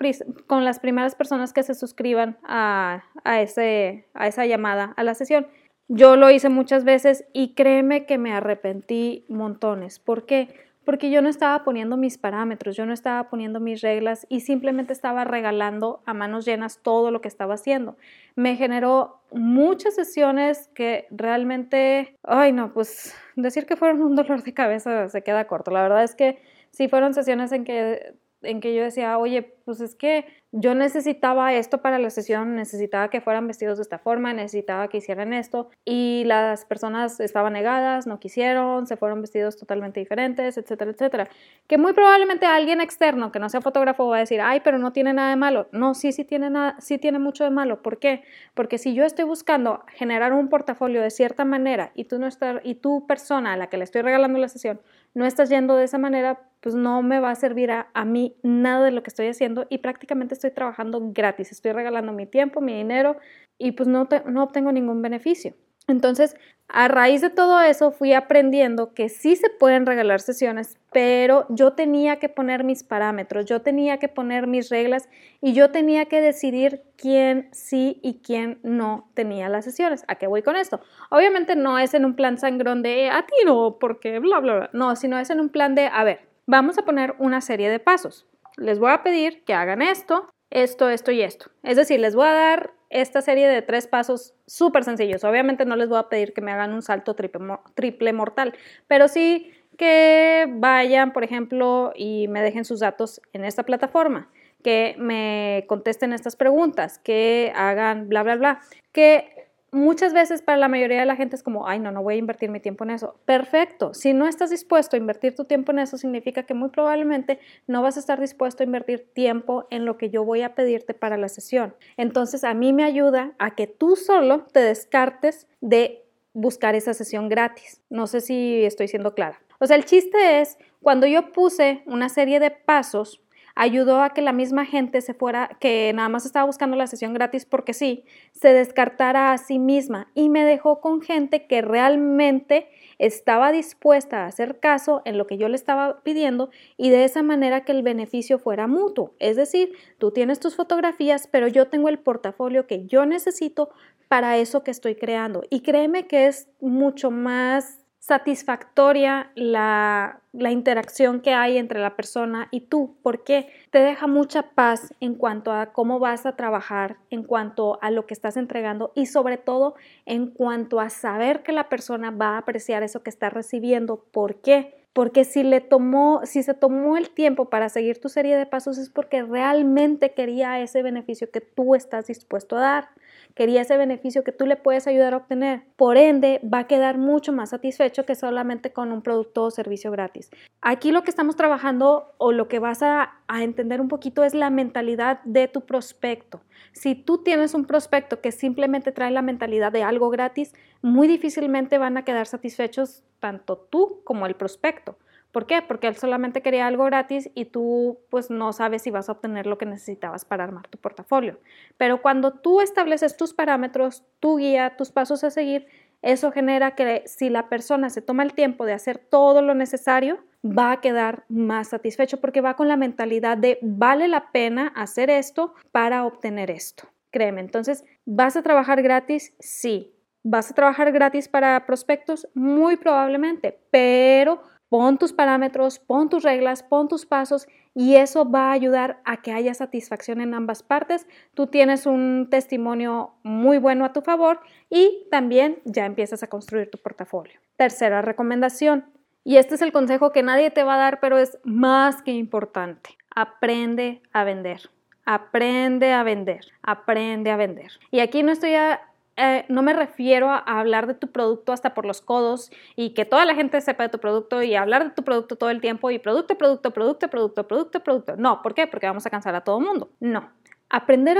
con 0.47 0.65
las 0.65 0.81
primeras 0.81 1.15
personas 1.15 1.53
que 1.53 1.63
se 1.63 1.75
suscriban 1.75 2.39
a, 2.43 3.05
ese, 3.25 4.09
a 4.15 4.27
esa 4.27 4.47
llamada, 4.47 4.95
a 4.97 5.05
la 5.05 5.15
sesión. 5.15 5.47
Yo 5.87 6.17
lo 6.17 6.31
hice 6.31 6.49
muchas 6.49 6.85
veces 6.85 7.25
y 7.33 7.55
créeme 7.55 8.07
que 8.07 8.19
me 8.19 8.33
arrepentí 8.33 9.25
montones. 9.29 9.99
¿Por 9.99 10.27
qué? 10.27 10.49
Porque 10.91 11.09
yo 11.09 11.23
no 11.23 11.29
estaba 11.29 11.63
poniendo 11.63 11.97
mis 11.97 12.19
parámetros, 12.19 12.75
yo 12.75 12.85
no 12.85 12.93
estaba 12.93 13.31
poniendo 13.31 13.61
mis 13.61 13.81
reglas 13.81 14.27
y 14.29 14.41
simplemente 14.41 14.93
estaba 14.93 15.23
regalando 15.23 16.03
a 16.05 16.15
manos 16.15 16.45
llenas 16.45 16.81
todo 16.83 17.13
lo 17.13 17.21
que 17.21 17.29
estaba 17.29 17.55
haciendo. 17.55 17.97
Me 18.35 18.57
generó 18.57 19.21
muchas 19.31 19.95
sesiones 19.95 20.69
que 20.75 21.07
realmente, 21.13 22.17
ay 22.25 22.51
no, 22.51 22.73
pues 22.73 23.15
decir 23.37 23.67
que 23.67 23.77
fueron 23.77 24.03
un 24.03 24.17
dolor 24.17 24.43
de 24.43 24.53
cabeza 24.53 25.09
se 25.09 25.23
queda 25.23 25.47
corto. 25.47 25.71
La 25.71 25.83
verdad 25.83 26.03
es 26.03 26.17
que 26.17 26.43
sí 26.73 26.89
fueron 26.89 27.15
sesiones 27.15 27.53
en 27.53 27.63
que 27.63 28.17
en 28.43 28.61
que 28.61 28.75
yo 28.75 28.83
decía, 28.83 29.17
oye, 29.19 29.43
pues 29.65 29.81
es 29.81 29.95
que 29.95 30.25
yo 30.53 30.75
necesitaba 30.75 31.55
esto 31.55 31.81
para 31.81 31.99
la 32.01 32.11
sesión, 32.11 32.57
necesitaba 32.57 33.09
que 33.09 33.21
fueran 33.21 33.47
vestidos 33.47 33.79
de 33.79 33.83
esta 33.83 33.99
forma, 33.99 34.33
necesitaba 34.33 34.89
que 34.89 34.99
hicieran 34.99 35.33
esto 35.33 35.71
y 35.85 36.25
las 36.27 36.65
personas 36.65 37.21
estaban 37.21 37.53
negadas, 37.53 38.09
no 38.09 38.19
quisieron, 38.19 38.89
se 38.89 38.97
fueron 38.97 39.21
vestidos 39.21 39.57
totalmente 39.57 40.01
diferentes, 40.01 40.59
etcétera, 40.59 40.91
etcétera. 40.91 41.29
Que 41.69 41.79
muy 41.79 41.93
probablemente 41.93 42.47
alguien 42.47 42.81
externo 42.81 43.31
que 43.31 43.39
no 43.39 43.49
sea 43.49 43.61
fotógrafo 43.61 44.09
va 44.09 44.17
a 44.17 44.21
decir, 44.21 44.41
ay, 44.41 44.61
pero 44.65 44.79
no 44.79 44.93
tiene 44.93 45.13
nada 45.13 45.31
de 45.31 45.37
malo. 45.37 45.69
No, 45.71 45.95
sí, 45.95 46.11
sí 46.11 46.25
tiene, 46.25 46.51
nada, 46.51 46.77
sí 46.81 46.99
tiene 46.99 47.21
mucho 47.21 47.45
de 47.45 47.51
malo. 47.51 47.81
¿Por 47.81 48.01
qué? 48.01 48.25
Porque 48.55 48.79
si 48.79 48.93
yo 48.93 49.05
estoy 49.05 49.27
buscando 49.27 49.85
generar 49.95 50.33
un 50.33 50.49
portafolio 50.49 51.01
de 51.01 51.11
cierta 51.11 51.45
manera 51.45 51.93
y 51.95 52.05
tú, 52.07 52.19
no 52.19 52.27
estás, 52.27 52.61
y 52.65 52.75
tu 52.75 53.07
persona 53.07 53.53
a 53.53 53.57
la 53.57 53.69
que 53.69 53.77
le 53.77 53.85
estoy 53.85 54.03
regalando 54.03 54.39
la 54.39 54.49
sesión 54.49 54.81
no 55.15 55.27
estás 55.27 55.49
yendo 55.49 55.77
de 55.77 55.85
esa 55.85 55.99
manera, 55.99 56.41
pues 56.61 56.75
no 56.75 57.03
me 57.03 57.21
va 57.21 57.31
a 57.31 57.35
servir 57.35 57.71
a, 57.71 58.05
mí 58.05 58.37
nada 58.43 58.85
de 58.85 58.91
lo 58.91 59.03
que 59.03 59.09
estoy 59.09 59.27
haciendo 59.27 59.67
y 59.71 59.79
prácticamente 59.79 60.35
estoy 60.41 60.51
trabajando 60.53 61.01
gratis, 61.13 61.53
estoy 61.53 61.73
regalando 61.73 62.13
mi 62.13 62.27
tiempo, 62.27 62.61
mi 62.61 62.75
dinero 62.75 63.17
y 63.59 63.73
pues 63.73 63.89
no, 63.89 64.09
no 64.27 64.43
obtengo 64.43 64.73
ningún 64.73 65.03
beneficio. 65.03 65.55
Entonces, 65.87 66.37
a 66.69 66.87
raíz 66.87 67.21
de 67.21 67.31
todo 67.31 67.61
eso, 67.61 67.91
fui 67.91 68.13
aprendiendo 68.13 68.95
que 68.95 69.09
sí 69.09 69.35
se 69.35 69.51
pueden 69.51 69.87
regalar 69.87 70.21
sesiones, 70.21 70.79
pero 70.93 71.47
yo 71.49 71.73
tenía 71.73 72.21
que 72.21 72.29
poner 72.29 72.63
mis 72.63 72.85
parámetros, 72.85 73.45
yo 73.45 73.61
tenía 73.61 73.99
que 73.99 74.07
poner 74.07 74.47
mis 74.47 74.71
reglas 74.71 75.09
y 75.41 75.53
yo 75.53 75.73
tenía 75.73 76.07
que 76.07 76.21
decidir 76.21 76.83
quién 76.97 77.49
sí 77.51 77.99
y 78.03 78.21
quién 78.23 78.61
no 78.63 79.11
tenía 79.15 79.49
las 79.49 79.65
sesiones. 79.65 80.05
¿A 80.07 80.15
qué 80.15 80.29
voy 80.29 80.43
con 80.43 80.55
esto? 80.55 80.81
Obviamente 81.11 81.57
no 81.57 81.79
es 81.79 81.93
en 81.93 82.05
un 82.05 82.15
plan 82.15 82.39
sangrón 82.39 82.83
de 82.83 83.11
a 83.11 83.27
ti 83.27 83.35
no, 83.45 83.79
porque 83.81 84.21
bla, 84.21 84.39
bla, 84.39 84.55
bla. 84.55 84.71
No, 84.73 84.95
sino 84.95 85.19
es 85.19 85.29
en 85.31 85.41
un 85.41 85.49
plan 85.49 85.75
de, 85.75 85.87
a 85.87 86.05
ver, 86.05 86.21
vamos 86.47 86.79
a 86.79 86.85
poner 86.85 87.17
una 87.19 87.41
serie 87.41 87.69
de 87.69 87.81
pasos. 87.81 88.30
Les 88.61 88.79
voy 88.79 88.91
a 88.93 89.03
pedir 89.03 89.43
que 89.45 89.55
hagan 89.55 89.81
esto, 89.81 90.29
esto, 90.51 90.91
esto 90.91 91.11
y 91.11 91.23
esto. 91.23 91.51
Es 91.63 91.77
decir, 91.77 91.99
les 91.99 92.15
voy 92.15 92.27
a 92.27 92.35
dar 92.35 92.73
esta 92.91 93.23
serie 93.23 93.49
de 93.49 93.63
tres 93.63 93.87
pasos 93.87 94.35
súper 94.47 94.85
sencillos. 94.85 95.25
Obviamente 95.25 95.65
no 95.65 95.77
les 95.77 95.89
voy 95.89 95.99
a 95.99 96.11
pedir 96.11 96.35
que 96.35 96.43
me 96.43 96.53
hagan 96.53 96.75
un 96.75 96.83
salto 96.83 97.15
triple, 97.15 98.13
mortal, 98.13 98.55
pero 98.87 99.09
sí 99.09 99.51
que 99.79 100.47
vayan, 100.47 101.15
por 101.15 101.25
ejemplo, 101.25 101.93
y 101.97 102.29
me 102.29 102.43
dejen 102.43 102.67
sus 102.67 102.81
datos 102.81 103.23
en 103.33 103.45
esta 103.45 103.63
plataforma, 103.63 104.29
que 104.63 104.95
me 104.99 105.65
contesten 105.67 106.13
estas 106.13 106.37
preguntas, 106.37 106.99
que 106.99 107.53
hagan 107.57 108.11
bla, 108.11 108.23
bla, 108.23 108.37
bla, 108.37 108.61
que 108.93 109.40
muchas 109.73 110.13
veces 110.13 110.43
para 110.43 110.59
la 110.59 110.69
mayoría 110.69 111.01
de 111.01 111.07
la 111.07 111.17
gente 111.17 111.37
es 111.37 111.43
como, 111.43 111.67
ay, 111.67 111.79
no, 111.79 111.91
no 111.93 112.03
voy 112.03 112.15
a 112.15 112.19
invertir 112.19 112.51
mi 112.51 112.61
tiempo 112.61 112.85
en 112.85 112.91
eso. 112.91 113.17
Perfecto. 113.25 113.95
Si 113.95 114.13
no 114.13 114.27
estás 114.27 114.51
dispuesto 114.51 114.97
a 114.97 114.99
invertir 114.99 115.35
tu 115.35 115.45
tiempo 115.45 115.73
en 115.73 115.81
eso, 115.81 115.97
significa 115.97 116.45
que 116.45 116.55
muy 116.55 116.71
probablemente 116.71 117.39
no 117.67 117.83
vas 117.83 117.97
a 117.97 118.01
estar 118.01 118.21
dispuesto 118.21 118.63
a 118.63 118.67
invertir 118.67 119.13
tiempo 119.13 119.67
en 119.71 119.85
lo 119.85 119.97
que 119.97 120.11
yo 120.11 120.25
voy 120.25 120.43
a 120.43 120.55
pedirte 120.55 120.95
para 120.95 121.17
la 121.17 121.29
sesión. 121.29 121.75
Entonces, 121.97 122.45
a 122.45 122.55
mí 122.55 122.73
me 122.73 122.85
ayuda 122.85 123.33
a 123.39 123.55
que 123.55 123.67
tú 123.67 123.97
solo 123.97 124.47
te 124.53 124.61
descartes 124.61 125.47
de 125.61 126.05
buscar 126.33 126.75
esa 126.75 126.95
sesión 126.95 127.29
gratis. 127.29 127.83
No 127.91 128.07
sé 128.07 128.21
si 128.21 128.65
estoy 128.65 128.89
siendo 128.89 129.15
clara. 129.15 129.41
O 129.59 129.67
sea, 129.67 129.77
el 129.77 129.85
chiste 129.85 130.41
es, 130.41 130.57
cuando 130.81 131.07
yo 131.07 131.33
puse 131.33 131.83
una 131.87 132.09
serie 132.09 132.41
de 132.41 132.51
pasos 132.51 133.21
ayudó 133.61 134.03
a 134.03 134.15
que 134.15 134.23
la 134.23 134.33
misma 134.33 134.65
gente 134.65 135.03
se 135.03 135.13
fuera, 135.13 135.51
que 135.61 135.93
nada 135.93 136.09
más 136.09 136.25
estaba 136.25 136.47
buscando 136.47 136.79
la 136.79 136.87
sesión 136.87 137.13
gratis 137.13 137.45
porque 137.45 137.75
sí, 137.75 138.05
se 138.33 138.55
descartara 138.55 139.33
a 139.33 139.39
sí 139.39 139.59
misma 139.59 140.11
y 140.15 140.31
me 140.31 140.45
dejó 140.45 140.81
con 140.81 141.03
gente 141.03 141.47
que 141.47 141.61
realmente 141.61 142.69
estaba 142.97 143.53
dispuesta 143.53 144.25
a 144.25 144.29
hacer 144.29 144.61
caso 144.61 145.03
en 145.05 145.19
lo 145.19 145.27
que 145.27 145.37
yo 145.37 145.47
le 145.51 145.57
estaba 145.57 146.01
pidiendo 146.03 146.49
y 146.79 146.89
de 146.89 147.05
esa 147.05 147.23
manera 147.23 147.67
que 147.67 147.73
el 147.73 147.83
beneficio 147.83 148.39
fuera 148.39 148.67
mutuo. 148.67 149.13
Es 149.19 149.37
decir, 149.37 149.73
tú 149.99 150.11
tienes 150.11 150.41
tus 150.41 150.57
fotografías, 150.57 151.29
pero 151.31 151.47
yo 151.47 151.69
tengo 151.69 151.91
el 151.91 151.99
portafolio 151.99 152.67
que 152.67 152.87
yo 152.87 153.05
necesito 153.05 153.69
para 154.09 154.39
eso 154.39 154.65
que 154.65 154.71
estoy 154.71 154.95
creando. 154.95 155.43
Y 155.51 155.61
créeme 155.61 156.07
que 156.07 156.29
es 156.29 156.49
mucho 156.61 157.11
más 157.11 157.79
satisfactoria 157.99 159.33
la, 159.35 160.20
interacción 160.33 161.21
que 161.21 161.33
hay 161.33 161.59
entre 161.59 161.81
la 161.81 161.97
persona 161.97 162.49
y 162.51 162.63
tú, 162.63 162.97
porque 163.03 163.49
te 163.71 163.79
deja 163.79 164.07
mucha 164.07 164.51
paz 164.51 164.95
en 165.01 165.15
cuanto 165.15 165.53
a 165.53 165.73
cómo 165.73 165.99
vas 165.99 166.27
a 166.27 166.37
trabajar, 166.37 166.99
en 167.11 167.25
cuanto 167.25 167.79
a 167.83 167.91
lo 167.91 168.07
que 168.07 168.15
estás 168.15 168.37
entregando 168.37 168.93
y 168.95 169.07
sobre 169.07 169.39
todo 169.39 169.75
en 170.07 170.29
cuanto 170.29 170.81
a 170.81 170.91
saber 170.91 171.43
que 171.43 171.53
la 171.53 171.69
persona 171.69 172.11
va 172.11 172.35
a 172.35 172.39
apreciar 172.39 172.83
eso 172.83 173.03
que 173.03 173.11
está 173.11 173.31
recibiendo. 173.31 174.05
¿Por 174.13 174.37
qué? 174.37 174.87
Porque 174.93 175.25
si 175.25 175.43
le 175.43 175.61
tomó, 175.61 176.21
si 176.25 176.43
se 176.43 176.55
tomó 176.55 176.97
el 176.97 177.11
tiempo 177.11 177.49
para 177.49 177.69
seguir 177.69 178.01
tu 178.01 178.09
serie 178.09 178.37
de 178.37 178.47
pasos 178.47 178.79
es 178.79 178.91
porque 178.91 179.23
realmente 179.23 180.15
quería 180.15 180.61
ese 180.61 180.83
beneficio 180.83 181.31
que 181.31 181.41
tú 181.41 181.75
estás 181.75 182.07
dispuesto 182.09 182.57
a 182.57 182.61
dar 182.61 182.89
quería 183.35 183.63
ese 183.63 183.77
beneficio 183.77 184.25
que 184.25 184.33
tú 184.33 184.47
le 184.47 184.57
puedes 184.57 184.87
ayudar 184.87 185.15
a 185.15 185.19
obtener. 185.19 185.63
Por 185.77 185.97
ende, 185.97 186.41
va 186.43 186.61
a 186.61 186.67
quedar 186.67 186.99
mucho 186.99 187.33
más 187.33 187.51
satisfecho 187.51 188.05
que 188.05 188.15
solamente 188.15 188.73
con 188.73 188.93
un 188.93 189.03
producto 189.03 189.45
o 189.45 189.51
servicio 189.51 189.91
gratis. 189.91 190.31
Aquí 190.61 190.93
lo 190.93 191.03
que 191.03 191.11
estamos 191.11 191.37
trabajando 191.37 192.13
o 192.19 192.33
lo 192.33 192.49
que 192.49 192.59
vas 192.59 192.83
a, 192.83 193.21
a 193.29 193.43
entender 193.43 193.81
un 193.81 193.89
poquito 193.89 194.25
es 194.25 194.35
la 194.35 194.51
mentalidad 194.51 195.21
de 195.25 195.49
tu 195.49 195.63
prospecto. 195.63 196.41
Si 196.73 196.95
tú 196.95 197.23
tienes 197.23 197.55
un 197.55 197.65
prospecto 197.65 198.21
que 198.21 198.33
simplemente 198.33 198.93
trae 198.93 199.11
la 199.11 199.23
mentalidad 199.23 199.73
de 199.73 199.83
algo 199.83 200.11
gratis, 200.11 200.55
muy 200.83 201.09
difícilmente 201.09 201.79
van 201.79 201.97
a 201.97 202.05
quedar 202.05 202.27
satisfechos 202.27 203.05
tanto 203.19 203.57
tú 203.57 204.01
como 204.05 204.27
el 204.27 204.35
prospecto. 204.35 204.97
¿Por 205.33 205.47
qué? 205.47 205.63
Porque 205.63 205.87
él 205.87 205.97
solamente 205.97 206.43
quería 206.43 206.67
algo 206.67 206.85
gratis 206.85 207.31
y 207.35 207.47
tú 207.47 208.01
pues 208.11 208.31
no 208.31 208.53
sabes 208.53 208.83
si 208.83 208.91
vas 208.91 209.09
a 209.09 209.13
obtener 209.13 209.47
lo 209.47 209.59
que 209.59 209.67
necesitabas 209.67 210.25
para 210.25 210.45
armar 210.45 210.67
tu 210.69 210.79
portafolio. 210.79 211.39
Pero 211.77 212.03
cuando 212.03 212.33
tú 212.33 212.61
estableces 212.61 213.17
tus 213.17 213.33
parámetros, 213.33 214.05
tu 214.19 214.39
guía, 214.39 214.77
tus 214.77 214.91
pasos 214.91 215.23
a 215.23 215.31
seguir, 215.31 215.67
eso 216.03 216.33
genera 216.33 216.75
que 216.75 217.03
si 217.07 217.29
la 217.29 217.49
persona 217.49 217.91
se 217.91 218.03
toma 218.03 218.23
el 218.23 218.35
tiempo 218.35 218.65
de 218.65 218.73
hacer 218.73 218.99
todo 218.99 219.43
lo 219.43 219.55
necesario, 219.55 220.25
va 220.45 220.73
a 220.73 220.81
quedar 220.81 221.25
más 221.29 221.69
satisfecho 221.69 222.21
porque 222.21 222.41
va 222.41 222.57
con 222.57 222.69
la 222.69 222.77
mentalidad 222.77 223.37
de 223.37 223.59
vale 223.63 224.09
la 224.09 224.33
pena 224.33 224.73
hacer 224.75 225.11
esto 225.11 225.55
para 225.73 226.07
obtener 226.07 226.51
esto. 226.51 226.89
Créeme, 227.11 227.41
entonces, 227.41 227.85
¿vas 228.07 228.37
a 228.37 228.43
trabajar 228.43 228.83
gratis? 228.83 229.35
Sí. 229.39 229.93
¿Vas 230.23 230.51
a 230.51 230.55
trabajar 230.55 230.93
gratis 230.93 231.29
para 231.29 231.65
prospectos? 231.67 232.29
Muy 232.35 232.77
probablemente, 232.77 233.59
pero 233.71 234.43
pon 234.71 234.97
tus 234.97 235.13
parámetros, 235.13 235.79
pon 235.79 236.09
tus 236.09 236.23
reglas, 236.23 236.63
pon 236.63 236.89
tus 236.89 237.05
pasos 237.05 237.47
y 237.75 237.97
eso 237.97 238.31
va 238.31 238.49
a 238.49 238.53
ayudar 238.53 239.03
a 239.05 239.19
que 239.19 239.33
haya 239.33 239.53
satisfacción 239.53 240.23
en 240.23 240.33
ambas 240.33 240.63
partes. 240.63 241.07
Tú 241.35 241.49
tienes 241.49 241.85
un 241.85 242.29
testimonio 242.31 243.13
muy 243.23 243.59
bueno 243.59 243.85
a 243.85 243.93
tu 243.93 244.01
favor 244.01 244.41
y 244.71 245.07
también 245.11 245.59
ya 245.67 245.85
empiezas 245.85 246.23
a 246.23 246.29
construir 246.29 246.71
tu 246.71 246.79
portafolio. 246.79 247.39
Tercera 247.57 248.01
recomendación, 248.01 248.87
y 249.25 249.37
este 249.37 249.55
es 249.55 249.63
el 249.63 249.73
consejo 249.73 250.13
que 250.13 250.23
nadie 250.23 250.51
te 250.51 250.65
va 250.65 250.75
a 250.75 250.79
dar, 250.79 251.01
pero 251.01 251.19
es 251.19 251.39
más 251.45 252.03
que 252.03 252.13
importante. 252.13 252.97
Aprende 253.15 254.03
a 254.13 254.25
vender. 254.25 254.71
Aprende 255.05 255.93
a 255.93 256.03
vender. 256.03 256.47
Aprende 256.63 257.31
a 257.31 257.37
vender. 257.37 257.73
Y 257.91 258.01
aquí 258.01 258.23
no 258.23 258.33
estoy 258.33 258.55
a, 258.55 258.81
eh, 259.17 259.45
no 259.49 259.63
me 259.63 259.73
refiero 259.73 260.31
a, 260.31 260.39
hablar 260.39 260.87
de 260.87 260.95
tu 260.95 261.09
producto 261.11 261.53
hasta 261.53 261.75
por 261.75 261.85
los 261.85 262.01
codos 262.01 262.51
y 262.77 262.95
que 262.95 263.05
toda 263.05 263.27
la 263.27 263.35
gente 263.35 263.61
sepa 263.61 263.85
de 263.85 263.89
tu 263.91 263.99
producto 263.99 264.43
y 264.43 264.55
hablar 264.55 264.85
de 264.85 264.91
tu 264.91 265.03
producto 265.05 265.37
todo 265.37 265.51
el 265.51 265.61
tiempo 265.61 265.91
y 265.91 265.99
producto, 265.99 266.39
producto, 266.39 266.73
producto, 266.73 267.11
producto, 267.11 267.47
producto, 267.47 267.81
producto. 267.83 268.17
No, 268.17 268.43
¿por 268.43 268.55
qué? 268.55 268.67
Porque 268.67 268.87
vamos 268.87 269.07
a 269.07 269.11
cansar 269.11 269.35
a 269.35 269.43
todo 269.43 269.59
el 269.59 269.67
mundo. 269.67 269.91
No. 270.01 270.31
Aprender 270.73 271.19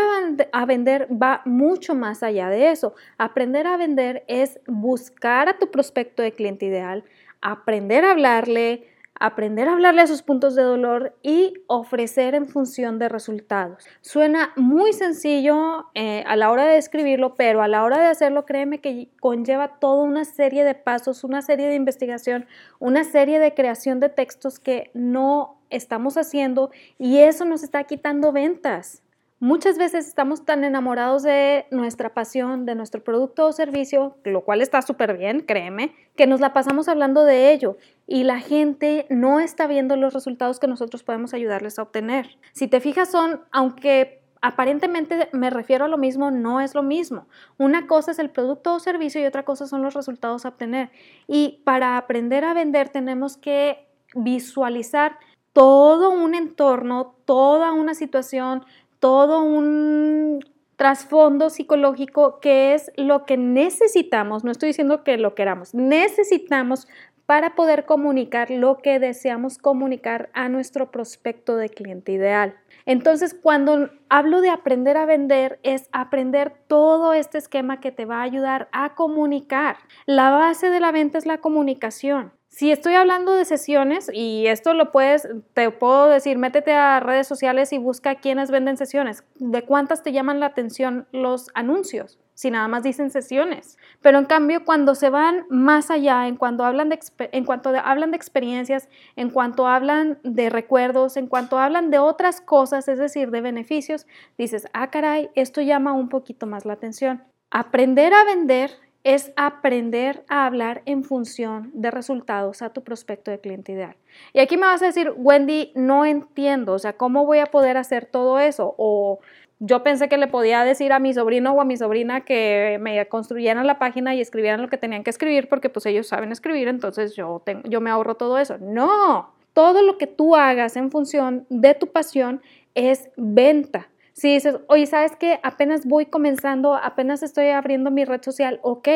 a, 0.53 0.65
vender 0.65 1.09
va 1.11 1.43
mucho 1.45 1.97
más 1.97 2.23
allá 2.23 2.49
de 2.49 2.71
eso. 2.71 2.95
Aprender 3.19 3.67
a 3.67 3.77
vender 3.77 4.25
es 4.29 4.61
buscar 4.69 5.49
a 5.49 5.59
tu 5.59 5.73
prospecto 5.73 6.23
de 6.23 6.33
cliente 6.33 6.67
ideal, 6.67 7.03
aprender 7.41 8.05
a 8.05 8.13
hablarle, 8.13 8.87
aprender 9.21 9.69
a 9.69 9.75
hablarle 9.75 10.01
a 10.01 10.07
sus 10.07 10.23
puntos 10.23 10.55
de 10.55 10.63
dolor 10.63 11.15
y 11.23 11.53
ofrecer 11.67 12.35
en 12.35 12.49
función 12.49 12.99
de 12.99 13.11
resultados. 13.11 13.85
Suena 14.01 14.53
muy 14.57 14.95
sencillo 14.95 15.87
eh, 15.95 16.25
a 16.27 16.37
la 16.37 16.51
hora 16.51 16.65
de 16.65 16.79
escribirlo, 16.79 17.35
pero 17.35 17.63
a 17.63 17.69
la 17.69 17.85
hora 17.85 17.99
de 17.99 18.07
hacerlo, 18.07 18.47
créeme 18.47 18.81
que 18.81 19.11
conlleva 19.21 19.79
toda 19.79 20.03
una 20.03 20.25
serie 20.25 20.65
de 20.65 20.75
pasos, 20.75 21.23
una 21.23 21.43
serie 21.43 21.69
de 21.69 21.75
investigación, 21.75 22.47
una 22.79 23.05
serie 23.05 23.39
de 23.39 23.53
creación 23.55 24.01
de 24.01 24.09
textos 24.09 24.59
que 24.59 24.91
no 24.95 25.61
estamos 25.69 26.17
haciendo 26.17 26.71
y 26.99 27.19
eso 27.19 27.45
nos 27.45 27.63
está 27.63 27.85
quitando 27.85 28.33
ventas. 28.33 29.03
Muchas 29.43 29.79
veces 29.79 30.07
estamos 30.07 30.45
tan 30.45 30.65
enamorados 30.65 31.23
de 31.23 31.65
nuestra 31.71 32.13
pasión, 32.13 32.67
de 32.67 32.75
nuestro 32.75 33.03
producto 33.03 33.47
o 33.47 33.53
servicio, 33.53 34.19
lo 34.25 34.43
cual 34.43 34.61
está 34.61 34.83
súper 34.83 35.17
bien, 35.17 35.41
créeme, 35.41 35.95
que 36.15 36.27
nos 36.27 36.41
la 36.41 36.53
pasamos 36.53 36.89
hablando 36.89 37.25
de 37.25 37.51
ello 37.51 37.79
y 38.07 38.25
la 38.25 38.39
gente 38.39 39.07
no 39.09 39.41
está 39.41 39.67
viendo 39.67 39.97
los 39.97 40.13
resultados 40.13 40.61
que 40.61 40.67
nosotros 40.67 41.05
podemos 41.05 41.33
ayudarles 41.33 41.79
a 41.79 41.85
obtener. 41.85 42.37
Si 42.53 42.69
te 42.69 42.81
fijas, 42.81 43.11
son, 43.11 43.41
aunque 43.51 44.23
aparentemente 44.43 45.31
me 45.33 45.49
refiero 45.49 45.87
a 45.87 45.89
lo 45.89 45.97
mismo, 45.97 46.31
no 46.31 46.61
es 46.61 46.75
lo 46.75 46.83
mismo. 46.83 47.27
Una 47.57 47.87
cosa 47.87 48.11
es 48.11 48.19
el 48.19 48.29
producto 48.29 48.75
o 48.75 48.79
servicio 48.79 49.23
y 49.23 49.25
otra 49.25 49.47
cosa 49.47 49.67
son 49.67 49.81
los 49.81 49.95
resultados 49.95 50.45
a 50.45 50.51
obtener. 50.51 50.91
Y 51.27 51.63
para 51.65 51.97
aprender 51.97 52.45
a 52.45 52.53
vender 52.53 52.91
tenemos 52.91 53.39
que 53.39 53.89
visualizar 54.15 55.19
todo 55.55 56.11
un 56.11 56.35
entorno, 56.35 57.15
toda 57.25 57.73
una 57.73 57.95
situación, 57.95 58.65
todo 59.01 59.43
un 59.43 60.41
trasfondo 60.77 61.51
psicológico 61.51 62.41
que 62.41 62.73
es 62.73 62.91
lo 62.97 63.27
que 63.27 63.37
necesitamos, 63.37 64.45
no 64.45 64.51
estoy 64.51 64.69
diciendo 64.69 65.05
que 65.05 65.19
lo 65.19 65.35
queramos, 65.35 65.75
necesitamos 65.75 66.89
para 67.27 67.55
poder 67.55 67.85
comunicar 67.85 68.51
lo 68.51 68.79
que 68.79 68.99
deseamos 68.99 69.59
comunicar 69.59 70.31
a 70.33 70.49
nuestro 70.49 70.91
prospecto 70.91 71.57
de 71.57 71.69
cliente 71.69 72.11
ideal. 72.13 72.57
Entonces, 72.87 73.35
cuando 73.41 73.91
hablo 74.09 74.41
de 74.41 74.49
aprender 74.49 74.97
a 74.97 75.05
vender, 75.05 75.61
es 75.63 75.89
aprender 75.93 76.53
todo 76.67 77.13
este 77.13 77.39
esquema 77.39 77.79
que 77.79 77.93
te 77.93 78.05
va 78.05 78.17
a 78.17 78.23
ayudar 78.23 78.69
a 78.73 78.97
comunicar. 78.97 79.77
La 80.07 80.31
base 80.31 80.71
de 80.71 80.81
la 80.81 80.91
venta 80.91 81.19
es 81.19 81.27
la 81.27 81.39
comunicación. 81.39 82.33
Si 82.51 82.73
estoy 82.73 82.95
hablando 82.95 83.33
de 83.37 83.45
sesiones, 83.45 84.11
y 84.13 84.49
esto 84.49 84.75
lo 84.75 84.91
puedes, 84.91 85.27
te 85.55 85.71
puedo 85.71 86.09
decir, 86.09 86.37
métete 86.37 86.73
a 86.73 86.99
redes 86.99 87.29
sociales 87.29 87.73
y 87.73 87.79
busca 87.79 88.17
quiénes 88.17 88.51
venden 88.51 88.77
sesiones. 88.77 89.23
¿De 89.37 89.63
cuántas 89.63 90.03
te 90.03 90.11
llaman 90.11 90.41
la 90.41 90.47
atención 90.47 91.07
los 91.13 91.49
anuncios? 91.55 92.19
Si 92.35 92.51
nada 92.51 92.67
más 92.67 92.83
dicen 92.83 93.11
sesiones. 93.11 93.79
Pero 94.03 94.19
en 94.19 94.25
cambio, 94.25 94.65
cuando 94.65 94.97
se 94.97 95.11
van 95.11 95.47
más 95.49 95.93
allá, 95.93 96.27
en 96.27 96.37
cuanto 96.37 96.65
hablan 96.65 96.89
de, 96.89 96.99
en 97.19 97.45
cuanto 97.45 97.71
hablan 97.71 98.11
de 98.11 98.17
experiencias, 98.17 98.89
en 99.15 99.31
cuanto 99.31 99.69
hablan 99.69 100.19
de 100.25 100.51
recuerdos, 100.51 101.17
en 101.17 101.29
cuanto 101.29 101.57
hablan 101.57 101.91
de 101.93 102.01
otras 102.01 102.41
cosas, 102.41 102.89
es 102.89 102.99
decir, 102.99 103.31
de 103.31 103.43
beneficios, 103.43 104.09
dices, 104.37 104.67
ah, 104.73 104.91
caray, 104.91 105.31
esto 105.37 105.61
llama 105.61 105.93
un 105.93 106.09
poquito 106.09 106.47
más 106.47 106.65
la 106.65 106.73
atención. 106.73 107.23
Aprender 107.53 108.13
a 108.13 108.25
vender 108.25 108.73
es 109.03 109.33
aprender 109.37 110.25
a 110.29 110.47
hablar 110.47 110.83
en 110.85 111.05
función 111.05 111.71
de 111.73 111.91
resultados 111.91 112.61
a 112.61 112.71
tu 112.71 112.83
prospecto 112.83 113.31
de 113.31 113.41
cliente 113.41 113.73
ideal. 113.73 113.97
Y 114.33 114.41
aquí 114.41 114.57
me 114.57 114.67
vas 114.67 114.83
a 114.83 114.87
decir, 114.87 115.13
Wendy, 115.17 115.73
no 115.75 116.05
entiendo, 116.05 116.75
o 116.75 116.79
sea, 116.79 116.93
¿cómo 116.93 117.25
voy 117.25 117.39
a 117.39 117.47
poder 117.47 117.77
hacer 117.79 118.05
todo 118.05 118.39
eso? 118.39 118.75
O 118.77 119.21
yo 119.59 119.83
pensé 119.83 120.09
que 120.09 120.19
le 120.19 120.27
podía 120.27 120.65
decir 120.65 120.93
a 120.93 120.99
mi 120.99 121.15
sobrino 121.15 121.53
o 121.53 121.61
a 121.61 121.65
mi 121.65 121.77
sobrina 121.77 122.23
que 122.23 122.79
me 122.81 123.07
construyeran 123.09 123.67
la 123.67 123.79
página 123.79 124.15
y 124.15 124.21
escribieran 124.21 124.63
lo 124.63 124.69
que 124.69 124.79
tenían 124.79 125.05
que 125.05 125.11
escribir 125.11 125.49
porque 125.49 125.71
pues 125.71 125.87
ellos 125.87 126.07
saben 126.07 126.33
escribir, 126.33 126.69
entonces 126.69 127.15
yo, 127.15 127.43
tengo, 127.45 127.63
yo 127.69 127.81
me 127.81 127.91
ahorro 127.91 128.17
todo 128.17 128.39
eso. 128.39 128.59
No, 128.59 129.33
todo 129.55 129.83
lo 129.83 129.99
que 129.99 130.07
tú 130.07 130.37
hagas 130.37 130.77
en 130.77 130.91
función 130.91 131.47
de 131.49 131.75
tu 131.75 131.87
pasión 131.89 132.43
es 132.75 133.11
venta. 133.17 133.89
Si 134.21 134.35
dices, 134.35 134.59
oye, 134.67 134.85
¿sabes 134.85 135.17
qué? 135.17 135.41
Apenas 135.43 135.87
voy 135.87 136.05
comenzando, 136.05 136.75
apenas 136.75 137.23
estoy 137.23 137.49
abriendo 137.49 137.91
mi 137.91 138.05
red 138.05 138.21
social, 138.21 138.61
ok, 138.63 138.87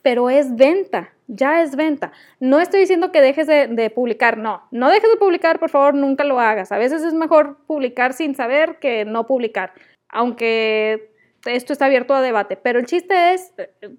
pero 0.00 0.30
es 0.30 0.56
venta, 0.56 1.12
ya 1.26 1.60
es 1.60 1.76
venta. 1.76 2.12
No 2.38 2.60
estoy 2.60 2.80
diciendo 2.80 3.12
que 3.12 3.20
dejes 3.20 3.46
de, 3.46 3.92
publicar, 3.94 4.38
no, 4.38 4.66
no 4.70 4.88
dejes 4.88 5.10
de 5.10 5.18
publicar, 5.18 5.58
por 5.58 5.68
favor, 5.68 5.94
nunca 5.94 6.24
lo 6.24 6.40
hagas. 6.40 6.72
A 6.72 6.78
veces 6.78 7.02
es 7.02 7.12
mejor 7.12 7.58
publicar 7.66 8.14
sin 8.14 8.34
saber 8.34 8.78
que 8.78 9.04
no 9.04 9.26
publicar, 9.26 9.74
aunque 10.08 11.12
esto 11.44 11.74
está 11.74 11.84
abierto 11.84 12.14
a 12.14 12.22
debate, 12.22 12.56
pero 12.56 12.78
el 12.78 12.86
chiste 12.86 13.34
es, 13.34 13.52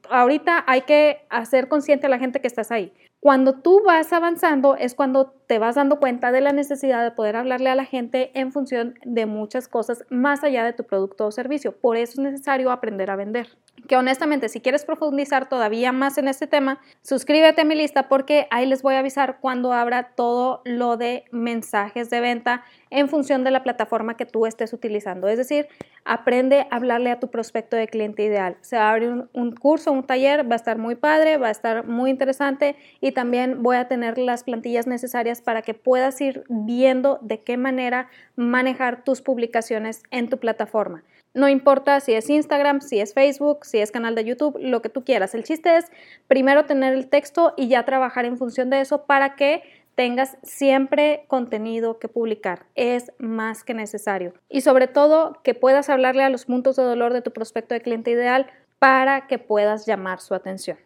ahorita 0.09 0.63
hay 0.65 0.81
que 0.81 1.27
hacer 1.29 1.67
consciente 1.67 2.07
a 2.07 2.09
la 2.09 2.17
gente 2.17 2.41
que 2.41 2.47
estás 2.47 2.71
ahí. 2.71 2.91
Cuando 3.19 3.61
tú 3.61 3.83
vas 3.85 4.11
avanzando 4.13 4.75
es 4.75 4.95
cuando 4.95 5.40
te 5.51 5.59
vas 5.59 5.75
dando 5.75 5.99
cuenta 5.99 6.31
de 6.31 6.39
la 6.39 6.53
necesidad 6.53 7.03
de 7.03 7.11
poder 7.11 7.35
hablarle 7.35 7.69
a 7.69 7.75
la 7.75 7.83
gente 7.83 8.31
en 8.35 8.53
función 8.53 8.97
de 9.03 9.25
muchas 9.25 9.67
cosas 9.67 10.05
más 10.09 10.45
allá 10.45 10.63
de 10.63 10.71
tu 10.71 10.85
producto 10.85 11.27
o 11.27 11.31
servicio. 11.33 11.73
Por 11.73 11.97
eso 11.97 12.13
es 12.13 12.19
necesario 12.19 12.71
aprender 12.71 13.11
a 13.11 13.17
vender. 13.17 13.49
Que 13.89 13.97
honestamente, 13.97 14.47
si 14.47 14.61
quieres 14.61 14.85
profundizar 14.85 15.49
todavía 15.49 15.91
más 15.91 16.17
en 16.17 16.29
este 16.29 16.47
tema, 16.47 16.79
suscríbete 17.01 17.61
a 17.61 17.65
mi 17.65 17.75
lista 17.75 18.07
porque 18.07 18.47
ahí 18.49 18.65
les 18.65 18.81
voy 18.81 18.93
a 18.93 18.99
avisar 18.99 19.39
cuando 19.41 19.73
abra 19.73 20.13
todo 20.15 20.61
lo 20.63 20.95
de 20.95 21.25
mensajes 21.31 22.09
de 22.09 22.21
venta 22.21 22.63
en 22.89 23.09
función 23.09 23.43
de 23.43 23.51
la 23.51 23.63
plataforma 23.63 24.15
que 24.15 24.25
tú 24.25 24.45
estés 24.45 24.71
utilizando. 24.71 25.27
Es 25.27 25.37
decir, 25.37 25.67
aprende 26.05 26.67
a 26.69 26.75
hablarle 26.75 27.11
a 27.11 27.19
tu 27.19 27.29
prospecto 27.29 27.75
de 27.75 27.87
cliente 27.87 28.23
ideal. 28.23 28.57
Se 28.61 28.77
va 28.77 28.89
a 28.89 28.91
abrir 28.91 29.09
un, 29.09 29.29
un 29.33 29.55
curso, 29.55 29.91
un 29.91 30.03
taller, 30.03 30.49
va 30.49 30.53
a 30.53 30.57
estar 30.57 30.77
muy 30.77 30.95
padre, 30.95 31.37
va 31.37 31.47
a 31.47 31.51
estar 31.51 31.87
muy 31.87 32.11
interesante 32.11 32.75
y 32.99 33.11
también 33.13 33.63
voy 33.63 33.77
a 33.77 33.87
tener 33.87 34.17
las 34.17 34.43
plantillas 34.43 34.87
necesarias 34.87 35.40
para 35.41 35.61
que 35.61 35.73
puedas 35.73 36.21
ir 36.21 36.43
viendo 36.49 37.19
de 37.21 37.41
qué 37.41 37.57
manera 37.57 38.09
manejar 38.35 39.03
tus 39.03 39.21
publicaciones 39.21 40.03
en 40.11 40.29
tu 40.29 40.37
plataforma. 40.37 41.03
No 41.33 41.47
importa 41.47 41.99
si 42.01 42.13
es 42.13 42.29
Instagram, 42.29 42.81
si 42.81 42.99
es 42.99 43.13
Facebook, 43.13 43.65
si 43.65 43.79
es 43.79 43.91
canal 43.91 44.15
de 44.15 44.25
YouTube, 44.25 44.57
lo 44.59 44.81
que 44.81 44.89
tú 44.89 45.05
quieras. 45.05 45.33
El 45.33 45.43
chiste 45.43 45.77
es 45.77 45.85
primero 46.27 46.65
tener 46.65 46.93
el 46.93 47.07
texto 47.07 47.53
y 47.55 47.69
ya 47.69 47.85
trabajar 47.85 48.25
en 48.25 48.37
función 48.37 48.69
de 48.69 48.81
eso 48.81 49.05
para 49.05 49.35
que 49.35 49.63
tengas 49.95 50.37
siempre 50.43 51.23
contenido 51.27 51.99
que 51.99 52.09
publicar. 52.09 52.65
Es 52.75 53.13
más 53.17 53.63
que 53.63 53.73
necesario. 53.73 54.33
Y 54.49 54.61
sobre 54.61 54.87
todo 54.87 55.39
que 55.43 55.53
puedas 55.53 55.89
hablarle 55.89 56.23
a 56.23 56.29
los 56.29 56.45
puntos 56.45 56.75
de 56.75 56.83
dolor 56.83 57.13
de 57.13 57.21
tu 57.21 57.31
prospecto 57.31 57.75
de 57.75 57.81
cliente 57.81 58.11
ideal 58.11 58.47
para 58.79 59.27
que 59.27 59.37
puedas 59.37 59.85
llamar 59.85 60.19
su 60.19 60.33
atención. 60.33 60.77